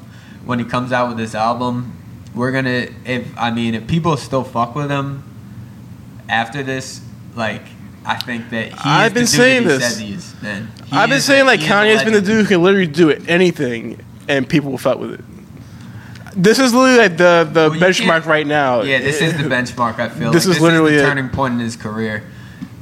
[0.44, 2.01] when he comes out with this album,
[2.34, 5.22] we're gonna, if I mean, if people still fuck with him
[6.28, 7.00] after this,
[7.34, 7.62] like,
[8.04, 10.00] I think that he I've is been saying he this.
[10.00, 10.34] is,
[10.90, 13.28] I've been is saying like is Kanye's been the dude who can literally do it,
[13.28, 15.20] anything, and people will fuck with it.
[16.34, 18.82] This is literally like the the Well, benchmark right now.
[18.82, 19.98] Yeah, this is the benchmark.
[19.98, 20.56] I feel This like.
[20.56, 22.24] is literally the turning point in his career.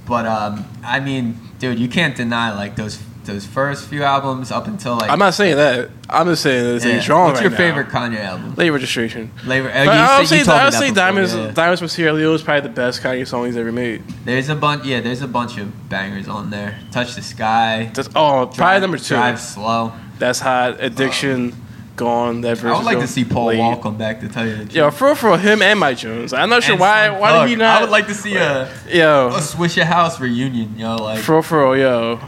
[0.06, 2.96] But um, I mean, dude, you can't deny like those
[3.32, 5.10] those first few albums up until like.
[5.10, 5.90] I'm not saying that.
[6.08, 6.92] I'm just saying that it's yeah.
[6.94, 7.56] like strong What's right your now.
[7.56, 8.54] favorite Kanye album?
[8.56, 9.30] Late registration.
[9.46, 9.70] Labor.
[9.70, 11.50] Uh, you I'll said- you say, I'll that say Diamonds, yeah.
[11.52, 14.02] Diamonds from Sierra Leone is probably the best Kanye song he's ever made.
[14.24, 14.84] There's a bunch.
[14.84, 16.78] Yeah, there's a bunch of bangers on there.
[16.90, 17.90] Touch the sky.
[17.94, 19.14] That's oh, probably Drive- number two.
[19.14, 19.92] Drive slow.
[20.18, 20.82] That's hot.
[20.82, 21.54] Addiction,
[21.96, 22.40] gone.
[22.42, 22.62] That.
[22.64, 23.58] I would like to see Paul Late.
[23.58, 24.74] Wall come back to tell you the truth.
[24.74, 26.32] Yo, for for him and Mike Jones.
[26.32, 27.08] I'm not sure And why.
[27.10, 27.78] Why did he not?
[27.78, 30.78] I would like to see a, Yo, a Swishahouse reunion.
[30.78, 32.20] Yo, like for for yo.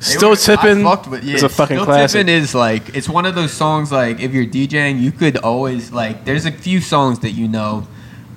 [0.00, 2.20] Still were- tipping with, yeah, is a fucking Still classic.
[2.20, 5.92] Tippin' is like it's one of those songs like if you're DJing, you could always
[5.92, 6.24] like.
[6.24, 7.86] There's a few songs that you know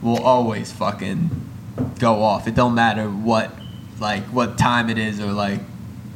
[0.01, 1.29] will always fucking
[1.99, 2.47] go off.
[2.47, 3.53] It don't matter what
[3.99, 5.59] like what time it is or like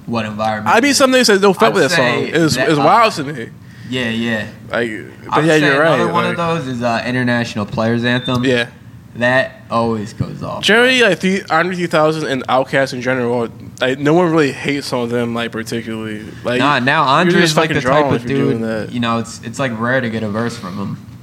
[0.06, 0.76] what environment.
[0.76, 2.24] I mean, some niggas that don't fuck with that song.
[2.24, 3.50] It's, that- it's uh, wild to me.
[3.88, 4.50] Yeah, yeah.
[4.72, 5.94] Like, I but would yeah, you're right.
[5.96, 8.44] Another one of those is uh, International Players Anthem.
[8.44, 8.72] Yeah.
[9.16, 10.64] That always goes off.
[10.64, 13.50] Generally, like the Andre 3000 and Outkast in general,
[13.80, 16.26] like no one really hates on them like particularly.
[16.44, 18.92] Like Nah, now you're Andre is like the type of if you're doing dude.
[18.92, 21.15] You know, it's it's like rare to get a verse from him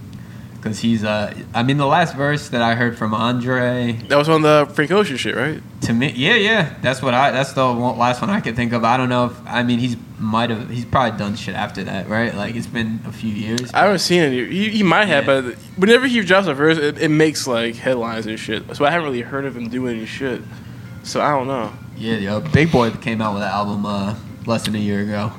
[0.62, 1.34] because he's uh.
[1.52, 4.90] I mean, the last verse that I heard from Andre That was on the Frank
[4.92, 5.60] Ocean shit, right?
[5.82, 7.32] to me, yeah, yeah, that's what I.
[7.32, 8.84] That's the last one I could think of.
[8.84, 12.08] I don't know if I mean he's might have he's probably done shit after that,
[12.08, 12.32] right?
[12.34, 13.72] Like it's been a few years.
[13.74, 14.50] I haven't seen it.
[14.52, 15.40] He, he might have, Yeah.
[15.40, 18.76] but whenever he drops a verse, it, it makes like headlines and shit.
[18.76, 20.40] So I haven't really heard of him doing any shit.
[21.02, 21.72] So I don't know.
[21.96, 24.14] Yeah, yo, Big Boi came out with an album uh,
[24.46, 25.32] less than a year ago.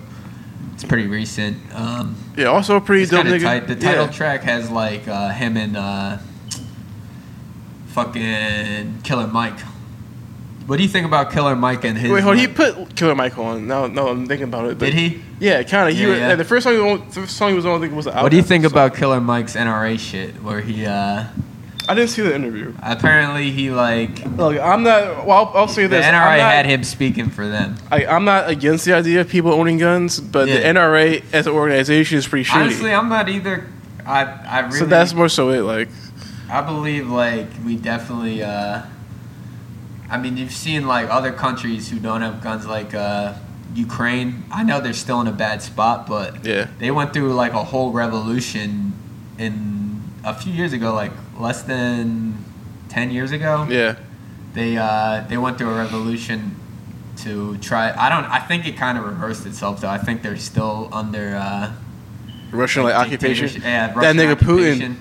[0.74, 1.58] It's pretty recent.
[1.76, 3.42] Um, Yeah, also pretty dope nigga.
[3.44, 3.68] tight.
[3.68, 4.12] The title yeah.
[4.12, 6.18] track has like uh, him and uh,
[7.88, 9.60] fucking Killer Mike.
[10.66, 12.10] What do you think about Killer Mike and his?
[12.10, 12.36] Wait, hold.
[12.36, 13.68] on, He put Killer Mike on.
[13.68, 14.78] No, no, I'm thinking about it.
[14.78, 15.22] did he?
[15.40, 15.96] Yeah, kind of.
[15.96, 16.28] He Yeah, was- yeah.
[16.30, 17.94] like, the first song, he was on, the first song he was on, I think
[17.94, 18.12] was the.
[18.14, 18.72] What do you think song.
[18.72, 21.26] about Killer Mike's NRA shit, where he uh,
[21.88, 22.74] I didn't see the interview.
[22.82, 25.26] apparently he like Look, I'm not.
[25.26, 26.06] Well, I'll, I'll say this.
[26.06, 26.12] the.
[26.12, 27.76] NRA not, had him speaking for them.
[27.92, 31.54] I, I'm not against the idea of people owning guns, but the NRA as an
[31.54, 32.56] organization is pretty shitty.
[32.62, 33.68] Honestly, I'm not either.
[34.06, 34.80] I I really.
[34.80, 35.62] so that's more so it.
[35.62, 35.90] Like,
[36.50, 38.44] I believe like we definitely.
[38.44, 38.84] Uh,
[40.10, 43.34] I mean, you've seen like other countries who don't have guns, like uh,
[43.74, 44.44] Ukraine.
[44.52, 46.68] I know they're still in a bad spot, but Yeah.
[46.80, 48.94] they went through like a whole revolution
[49.40, 52.44] in a few years ago, like less than
[52.90, 53.96] ten years ago, Yeah.
[54.54, 56.56] they uh, they went through a revolution
[57.18, 57.92] to try.
[57.96, 58.26] I don't.
[58.26, 59.90] I think it kind of reversed itself though.
[59.90, 61.72] I think they're still under uh,
[62.52, 63.62] Russian like occupation.
[63.62, 64.96] Yeah, that Russian nigga Putin.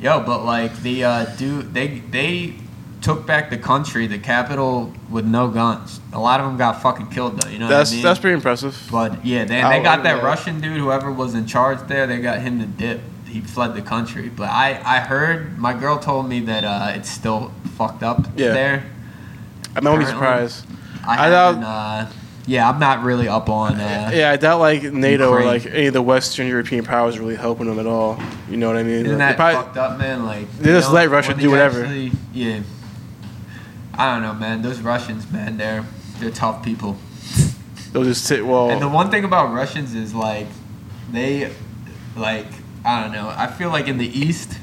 [0.00, 2.54] Yo, but like the uh, do they they
[3.00, 6.00] took back the country, the capital with no guns.
[6.12, 7.48] A lot of them got fucking killed though.
[7.48, 8.04] You know That's what I mean?
[8.04, 8.88] that's pretty impressive.
[8.92, 10.22] But yeah, they, they got that.
[10.22, 13.00] Russian dude, whoever was in charge there, they got him to dip.
[13.32, 14.28] He fled the country.
[14.28, 18.52] But I, I heard, my girl told me that uh, it's still fucked up Yeah.
[18.52, 18.84] there.
[19.74, 20.04] I might be Apparently.
[20.06, 20.66] surprised.
[21.06, 22.12] I, I haven't, uh,
[22.46, 23.80] yeah, I'm not really up on.
[23.80, 27.36] Uh, Yeah, I doubt like NATO or like any of the Western European powers really
[27.36, 28.20] helping them at all.
[28.50, 29.06] You know what I mean?
[29.06, 30.26] Isn't They that probably- fucked up, man?
[30.26, 31.82] Like They just you let Russia do whatever.
[31.84, 32.60] actually- yeah.
[33.94, 34.62] I don't know, man.
[34.62, 35.84] Those Russians, man, they're
[36.18, 36.96] they're tough people.
[37.92, 38.44] they'll just sit.
[38.46, 40.46] Well, And the one thing about Russians is like
[41.12, 41.50] they
[42.16, 42.46] like
[42.84, 43.32] I don't know.
[43.36, 44.58] I feel like in the East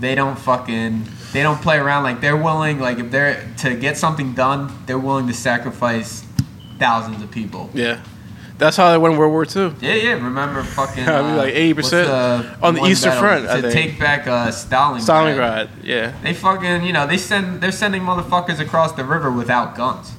[0.00, 3.96] they don't fucking they don't play around like they're willing like if they're to get
[3.96, 6.24] something done, they're willing to sacrifice
[6.78, 7.70] thousands of people.
[7.74, 8.00] yeah,
[8.56, 9.74] that's how they won World War II.
[9.80, 10.12] Yeah, yeah.
[10.12, 13.18] Remember fucking I mean, uh, like 80% on the Eastern?
[13.18, 15.00] Front, I to take back uh, Stalingrad.
[15.00, 15.68] Stalingrad.
[15.82, 20.12] Yeah, They fucking, you know, they send they're sending motherfuckers across the river without guns.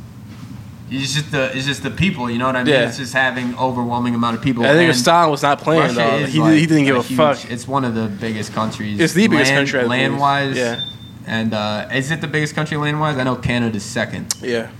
[0.91, 2.73] It's just the it's just the people, you know what I mean?
[2.73, 2.87] Yeah.
[2.87, 4.65] It's just having overwhelming amount of people.
[4.65, 5.95] I think Stalin was not playing.
[5.95, 7.51] Russia is He, like he didn't give a, huge- fuck.
[7.51, 8.99] It's one of the biggest countries.
[8.99, 10.57] It's the biggest land, country, land wise.
[10.57, 10.83] Yeah.
[11.27, 13.17] And uh, is it the biggest country land wise?
[13.17, 14.33] I know Canada's second.
[14.41, 14.71] Yeah,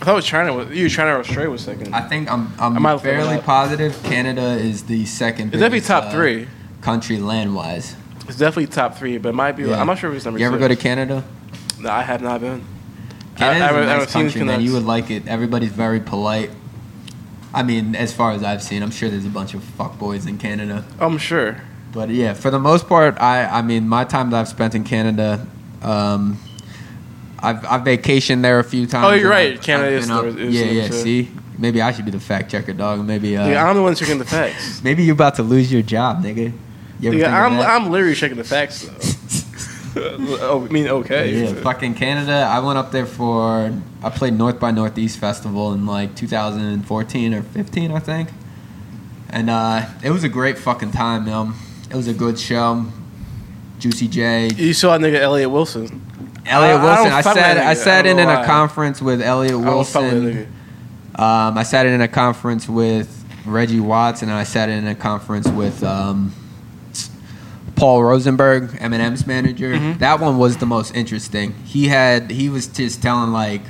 [0.00, 0.52] I thought it was China.
[0.52, 1.94] Was, you China or Australia was second.
[1.94, 5.48] I think I'm I'm fairly positive Canada is the second.
[5.48, 6.48] It's definitely biggest, top uh, three.
[6.82, 7.96] country land wise.
[8.28, 9.62] It's definitely top three, but it might be.
[9.62, 9.80] Yeah.
[9.80, 10.38] I'm not sure if it's number.
[10.38, 10.68] You ever six.
[10.68, 11.24] go to Canada?
[11.80, 12.62] No, I have not been.
[13.40, 14.60] I- Canada's I a I nice haven't country, man.
[14.60, 15.26] You would like it.
[15.26, 16.50] Everybody's very polite.
[17.54, 20.38] I mean, as far as I've seen, I'm sure there's a bunch of fuckboys in
[20.38, 20.84] Canada.
[21.00, 21.60] I'm sure.
[21.92, 24.84] But yeah, for the most part, I I mean, my time that I've spent in
[24.84, 25.46] Canada,
[25.82, 26.38] um,
[27.38, 29.06] I've I've vacationed there a few times.
[29.06, 29.52] Oh, you're right.
[29.54, 30.88] I've- Canada I've is up- the- is yeah, yeah.
[30.88, 33.04] so- See, maybe I should be the fact checker, dog.
[33.06, 34.82] Maybe uh, Dude, I'm the one checking the facts.
[34.84, 36.52] maybe you're about to lose your job, nigga.
[37.00, 37.58] You Dude, I'm?
[37.60, 39.17] I'm literally checking the facts though.
[39.96, 41.44] oh, I mean, okay.
[41.44, 42.32] Yeah, fucking Canada.
[42.50, 43.72] I went up there for
[44.02, 48.28] I played North by Northeast Festival in like 2014 or 15, I think.
[49.30, 51.54] And uh, it was a great fucking time, man.
[51.90, 52.86] It was a good show.
[53.78, 55.84] Juicy J, You saw that nigga Elliott Wilson.
[56.46, 57.12] Elliot I- I Wilson.
[57.12, 60.12] I, sat I sat I in in a conference with Elliot I don't fuck with
[60.12, 60.48] that Wilson.
[61.14, 61.20] nigga.
[61.20, 65.48] Um, I sat in a conference with Reggie Watts, and I sat in a conference
[65.48, 66.32] with um,
[67.78, 69.72] Paul Rosenberg, Eminem's manager.
[69.72, 69.98] Mm-hmm.
[70.00, 71.52] That one was the most interesting.
[71.64, 73.62] He had he was just telling like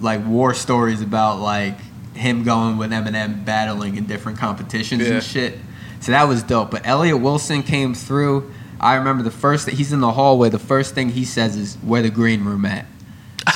[0.00, 1.78] like war stories about like
[2.14, 5.14] him going with Eminem battling in different competitions Yeah.
[5.14, 5.58] and shit.
[6.00, 6.70] So that was dope.
[6.72, 8.52] But Elliott Wilson came through.
[8.80, 10.48] I remember the first he's in the hallway.
[10.48, 12.86] The first thing he says is, "Where the green room at?"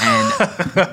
[0.00, 0.32] And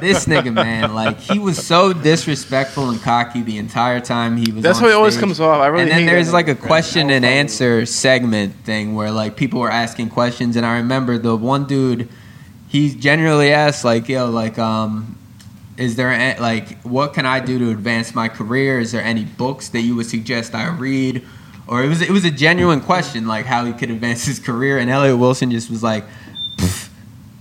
[0.01, 4.63] this nigga, man, like he was so disrespectful and cocky the entire time he was.
[4.63, 5.59] That's how he always comes off.
[5.59, 8.95] I really and then there's like a question and don't fuck with answer segment thing
[8.95, 12.09] where like people were asking questions, and I remember the one dude,
[12.67, 15.17] he generally asked like, "Yo, like, um,
[15.77, 18.79] is there a, like what can I do to advance my career?
[18.79, 21.25] Is there any books that you would suggest I read?"
[21.67, 24.77] Or it was it was a genuine question like how he could advance his career,
[24.77, 26.03] and Elliott Wilson just was like,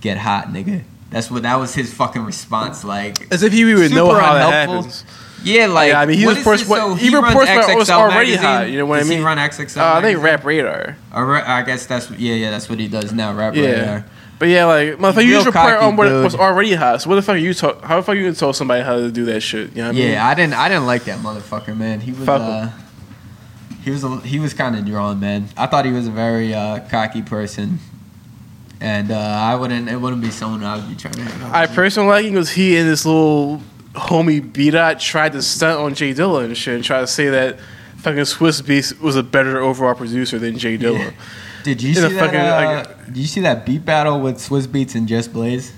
[0.01, 0.83] "Get hot, nigga."
[1.13, 2.83] That's what that was his fucking response.
[2.83, 5.05] Like As if he would know how that happens.
[5.43, 6.67] Yeah, like Yeah, I mean, he what was this?
[6.67, 8.39] what- So he runs reports what was XXL already magazine?
[8.39, 9.17] hot, you know what I Does mean?
[9.19, 9.77] He run XXL.
[9.81, 10.23] Uh, I think?
[10.23, 10.97] Rap Radar.
[11.13, 12.49] Or I guess that's yeah, yeah.
[12.49, 13.33] That's what he does now.
[13.33, 13.63] Rap Yeah.
[13.65, 14.05] radar.
[14.39, 17.01] But yeah, like motherfucker, you just report on what was already hot.
[17.01, 17.83] So what the fuck are you talk?
[17.83, 19.69] How the fuck you gonna tell somebody how to do that shit?
[19.75, 20.11] You know what I mean?
[20.11, 20.53] Yeah, I didn't.
[20.55, 21.99] I didn't like that motherfucker, man.
[22.01, 22.27] He was.
[22.27, 22.71] Uh,
[23.83, 24.03] he was.
[24.03, 25.49] A, he was kind of drawn, man.
[25.57, 27.79] I thought he was a very uh, cocky person,
[28.83, 29.89] and uh, I wouldn't.
[29.89, 31.21] It wouldn't be someone I would be trying to.
[31.23, 31.73] hang out I with.
[31.73, 33.61] personally like him because he and this little
[33.93, 37.29] homie B Dot tried to stunt on J Dilla and shit and try to say
[37.29, 37.59] that
[37.97, 40.99] fucking Swizz Beatz was a better overall producer than J Dilla.
[40.99, 41.11] Yeah.
[41.63, 42.11] Did you In see that?
[42.19, 45.71] fucking- uh, did you see that beat battle with Swizz Beatz and Just Blaze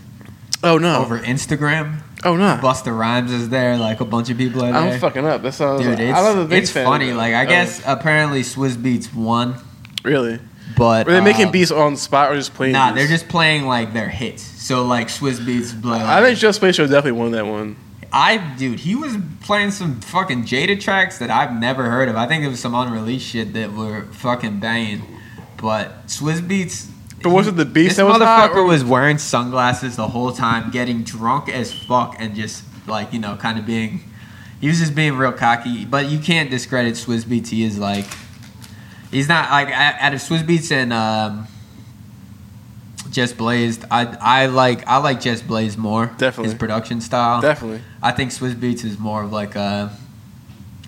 [0.64, 1.02] Oh no!
[1.02, 2.00] over Instagram?
[2.24, 2.58] oh no!
[2.60, 3.78] Busta Rhymes is there.
[3.78, 4.82] Like a bunch of people are there.
[4.94, 5.44] I'm fucking up.
[5.44, 5.82] That sounds.
[5.82, 6.86] Dude, like, it's, I love the it's fan.
[6.86, 7.14] funny.
[7.14, 9.56] Like, I Oh, guess apparently Swizz Beatz won,
[10.04, 10.40] really.
[10.78, 12.74] But Were they making uh, beats on the spot or just playing?
[12.74, 12.96] Nah, beats?
[12.98, 14.42] they're just playing like their hits.
[14.44, 17.76] So like Swizz Beatz, play, I think Just Blaze Show definitely won that one.
[18.12, 22.16] I dude, he was playing some fucking Jada tracks that I've never heard of.
[22.16, 25.02] I think it was some unreleased shit that were fucking banging.
[25.58, 26.90] But Swizz Beatz.
[27.22, 30.32] But was it the beats This that was motherfucker or- was wearing sunglasses the whole
[30.32, 34.12] time, getting drunk as fuck, and just like you know, kind of being.
[34.62, 37.50] He was just being real cocky, but you can't discredit Swizz Beatz.
[37.50, 38.06] He is like,
[39.16, 41.48] He's not like out out of Swizz Beatz and um,
[43.12, 43.86] Just Blazed.
[43.90, 46.08] I I like I like Just Blazed more.
[46.18, 46.52] Definitely.
[46.52, 47.40] his production style.
[47.42, 47.82] Definitely.
[48.04, 49.92] I think Swizz Beatz is more of like a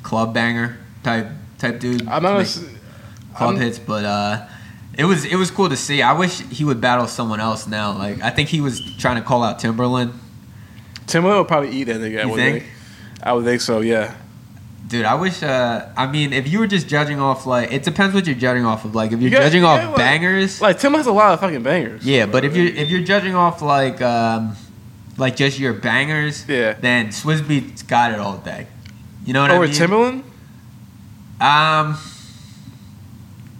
[0.03, 2.07] club banger type type dude.
[2.07, 2.37] I'm not.
[2.39, 2.47] make
[3.35, 4.45] club I'm- hits, but uh,
[4.97, 6.01] it was it was cool to see.
[6.01, 7.97] I wish he would battle someone else now.
[7.97, 10.13] Like I think he was trying to call out Timbaland.
[11.05, 12.19] Timbaland would probably eat that nigga.
[12.19, 12.63] I You would think?
[12.63, 12.73] think.
[13.23, 13.79] I would think so.
[13.79, 14.15] Yeah.
[14.87, 15.43] Dude, I wish.
[15.43, 18.65] Uh, I mean, if you were just judging off like, it depends what you're judging
[18.65, 18.95] off of.
[18.95, 22.05] Like, if you're judging off like- bangers, Like Tim has a lot of fucking bangers.
[22.05, 22.25] yeah.
[22.25, 24.55] But if you're if you're judging off like um,
[25.17, 26.73] like just your bangers, Yeah.
[26.79, 28.67] then Swizz Beatz got it all day.
[29.25, 29.73] You know what I over mean?
[29.73, 30.23] Timbaland.
[31.41, 31.97] Um,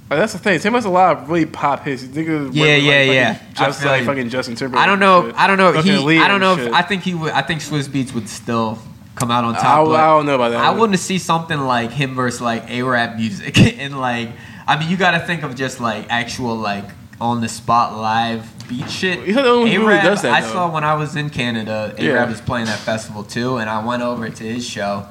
[0.09, 0.57] Like, that's the thing.
[0.61, 2.01] Tim has a lot of really pop hits.
[2.03, 3.39] Yeah, yeah, like, yeah.
[3.57, 4.05] I Just like you.
[4.07, 4.81] fucking Justin Timberlake.
[4.81, 5.33] I don't know.
[5.35, 5.73] I don't know.
[5.81, 6.17] He.
[6.19, 6.57] I don't know.
[6.57, 6.71] If.
[6.73, 7.33] I think he would.
[7.33, 8.79] I think Swizz Beatz would still
[9.17, 9.87] come out on top.
[9.87, 10.63] I, I don't know about that.
[10.63, 14.29] I want to see something like him versus like AraabMuzik and like.
[14.69, 16.83] I mean, you got to think of just like actual like
[17.21, 19.23] on the spot live beat shit.
[19.23, 21.29] He's not the only who really A-Rap, does that, I saw when I was in
[21.29, 21.95] Canada.
[21.97, 22.11] A Yeah.
[22.11, 25.07] rap was playing that festival too, and I went over to his show,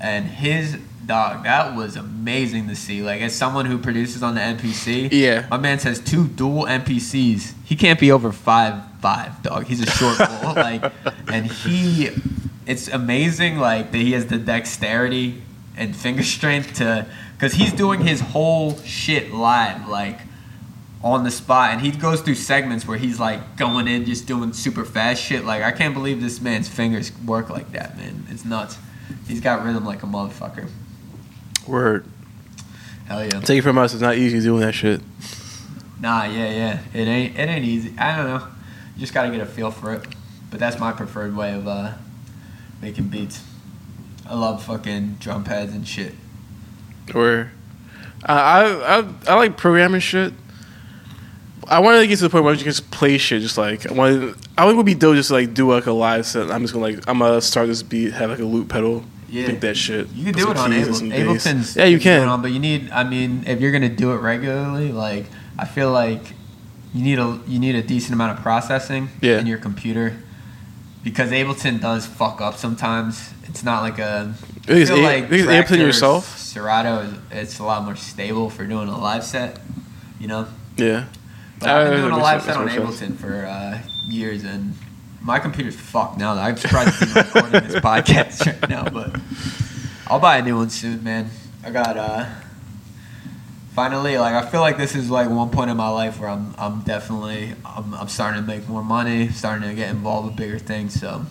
[0.00, 0.76] and his
[1.06, 3.02] dog that was amazing to see.
[3.02, 5.46] Like as someone who produces on the MPC, Yeah.
[5.50, 7.54] my man says two dual MPCs.
[7.64, 9.64] He can't be over five five, dog.
[9.66, 10.26] He's a short bull.
[10.56, 10.92] like,
[11.32, 12.10] and he,
[12.70, 13.58] it's amazing.
[13.58, 15.42] Like that he has the dexterity
[15.76, 20.18] and finger strength to, because he's doing his whole shit live, like
[21.02, 24.52] on the spot, and he goes through segments where he's like going in, just doing
[24.52, 25.44] super fast shit.
[25.44, 28.26] Like I can't believe this man's fingers work like that, man.
[28.30, 28.78] It's nuts.
[29.26, 30.68] He's got rhythm like a motherfucker.
[31.66, 32.06] Word.
[33.06, 33.40] Hell yeah.
[33.40, 33.92] Take it from us.
[33.92, 35.00] It's not easy doing that shit.
[36.00, 36.78] Nah, yeah, yeah.
[36.94, 37.98] It ain't it ain't easy.
[37.98, 38.46] I don't know.
[38.94, 40.06] You just gotta get a feel for it.
[40.50, 41.92] But that's my preferred way of uh,
[42.80, 43.42] making beats.
[44.28, 46.14] I love fucking drum pads and shit.
[47.14, 47.50] Or,
[48.24, 50.32] I, I I I like programming shit.
[51.68, 53.42] I wanted to get to the point where you can just play shit.
[53.42, 55.86] Just like I wanted, I think it would be dope just to like do like
[55.86, 56.50] a live set.
[56.50, 59.46] I'm just gonna like I'm gonna start this beat, have like a loop pedal, Yeah.
[59.46, 60.08] think that shit.
[60.10, 60.74] You can do it on Ableton.
[60.74, 61.46] and Able- some bass.
[61.46, 61.76] Ableton's.
[61.76, 62.28] Yeah, you can can.
[62.28, 62.90] On, but you need.
[62.90, 65.26] I mean, if you're gonna do it regularly, like
[65.58, 66.34] I feel like
[66.94, 69.38] you need a you need a decent amount of processing Yeah.
[69.38, 70.16] in your computer
[71.02, 73.30] because Ableton does fuck up sometimes.
[73.44, 74.34] It's not like a.
[74.36, 76.38] You think it's I feel A- like Ableton yourself?
[76.38, 79.58] Serato is it's a lot more stable for doing a live set.
[80.18, 80.46] You know.
[80.76, 81.06] Yeah.
[81.58, 82.68] But I've been Uh, doing a live set on.
[82.68, 84.74] Ableton for uh, years, and
[85.20, 86.34] my computer's fucked now.
[86.34, 89.14] I'm surprised even recording this podcast right now, but
[90.06, 91.28] I'll buy a new one soon, man.
[91.64, 92.26] I got uh,
[93.72, 96.54] finally like I feel like this is like one point in my life where I'm
[96.58, 100.58] I'm definitely I'm, I'm starting to make more money, starting to get involved with bigger
[100.58, 100.98] things.
[100.98, 101.24] So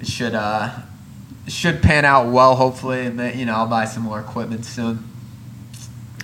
[0.00, 0.70] it should uh
[1.46, 4.64] it should pan out well, hopefully, and then, you know I'll buy some more equipment
[4.64, 5.04] soon.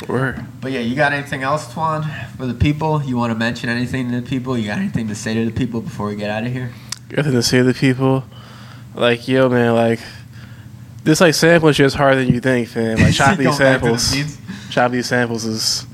[0.06, 0.44] Word.
[0.60, 3.02] But yeah, you got anything else, Twan, for the people?
[3.02, 4.58] You want to mention anything to the people?
[4.58, 6.70] You got anything to say to the people before we get out of here?
[7.10, 8.24] Nothing to say to the people.
[8.94, 9.74] Like yo, man.
[9.74, 10.00] Like
[11.06, 12.98] this like sample shit is harder than you think, fam.
[12.98, 14.70] Like chop these Going back to the samples.
[14.70, 15.86] Chop these samples is.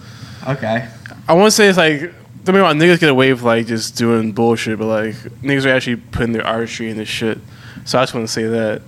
[0.49, 0.89] Okay.
[1.29, 3.67] I want to say it's like don't get me wrong, niggas get away with like
[3.67, 7.39] just doing bullshit, but like niggas are actually putting their artistry in this shit.
[7.85, 8.83] So I just want to say that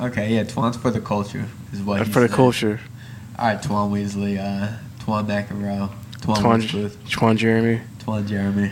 [0.00, 2.80] Okay, yeah, Twan's for the culture, is what for the culture.
[3.38, 7.80] All right, Twan Weasley, uh, Twan McEnroe, Twan, Twan Twan Jeremy.
[8.00, 8.70] Twan Jeremy.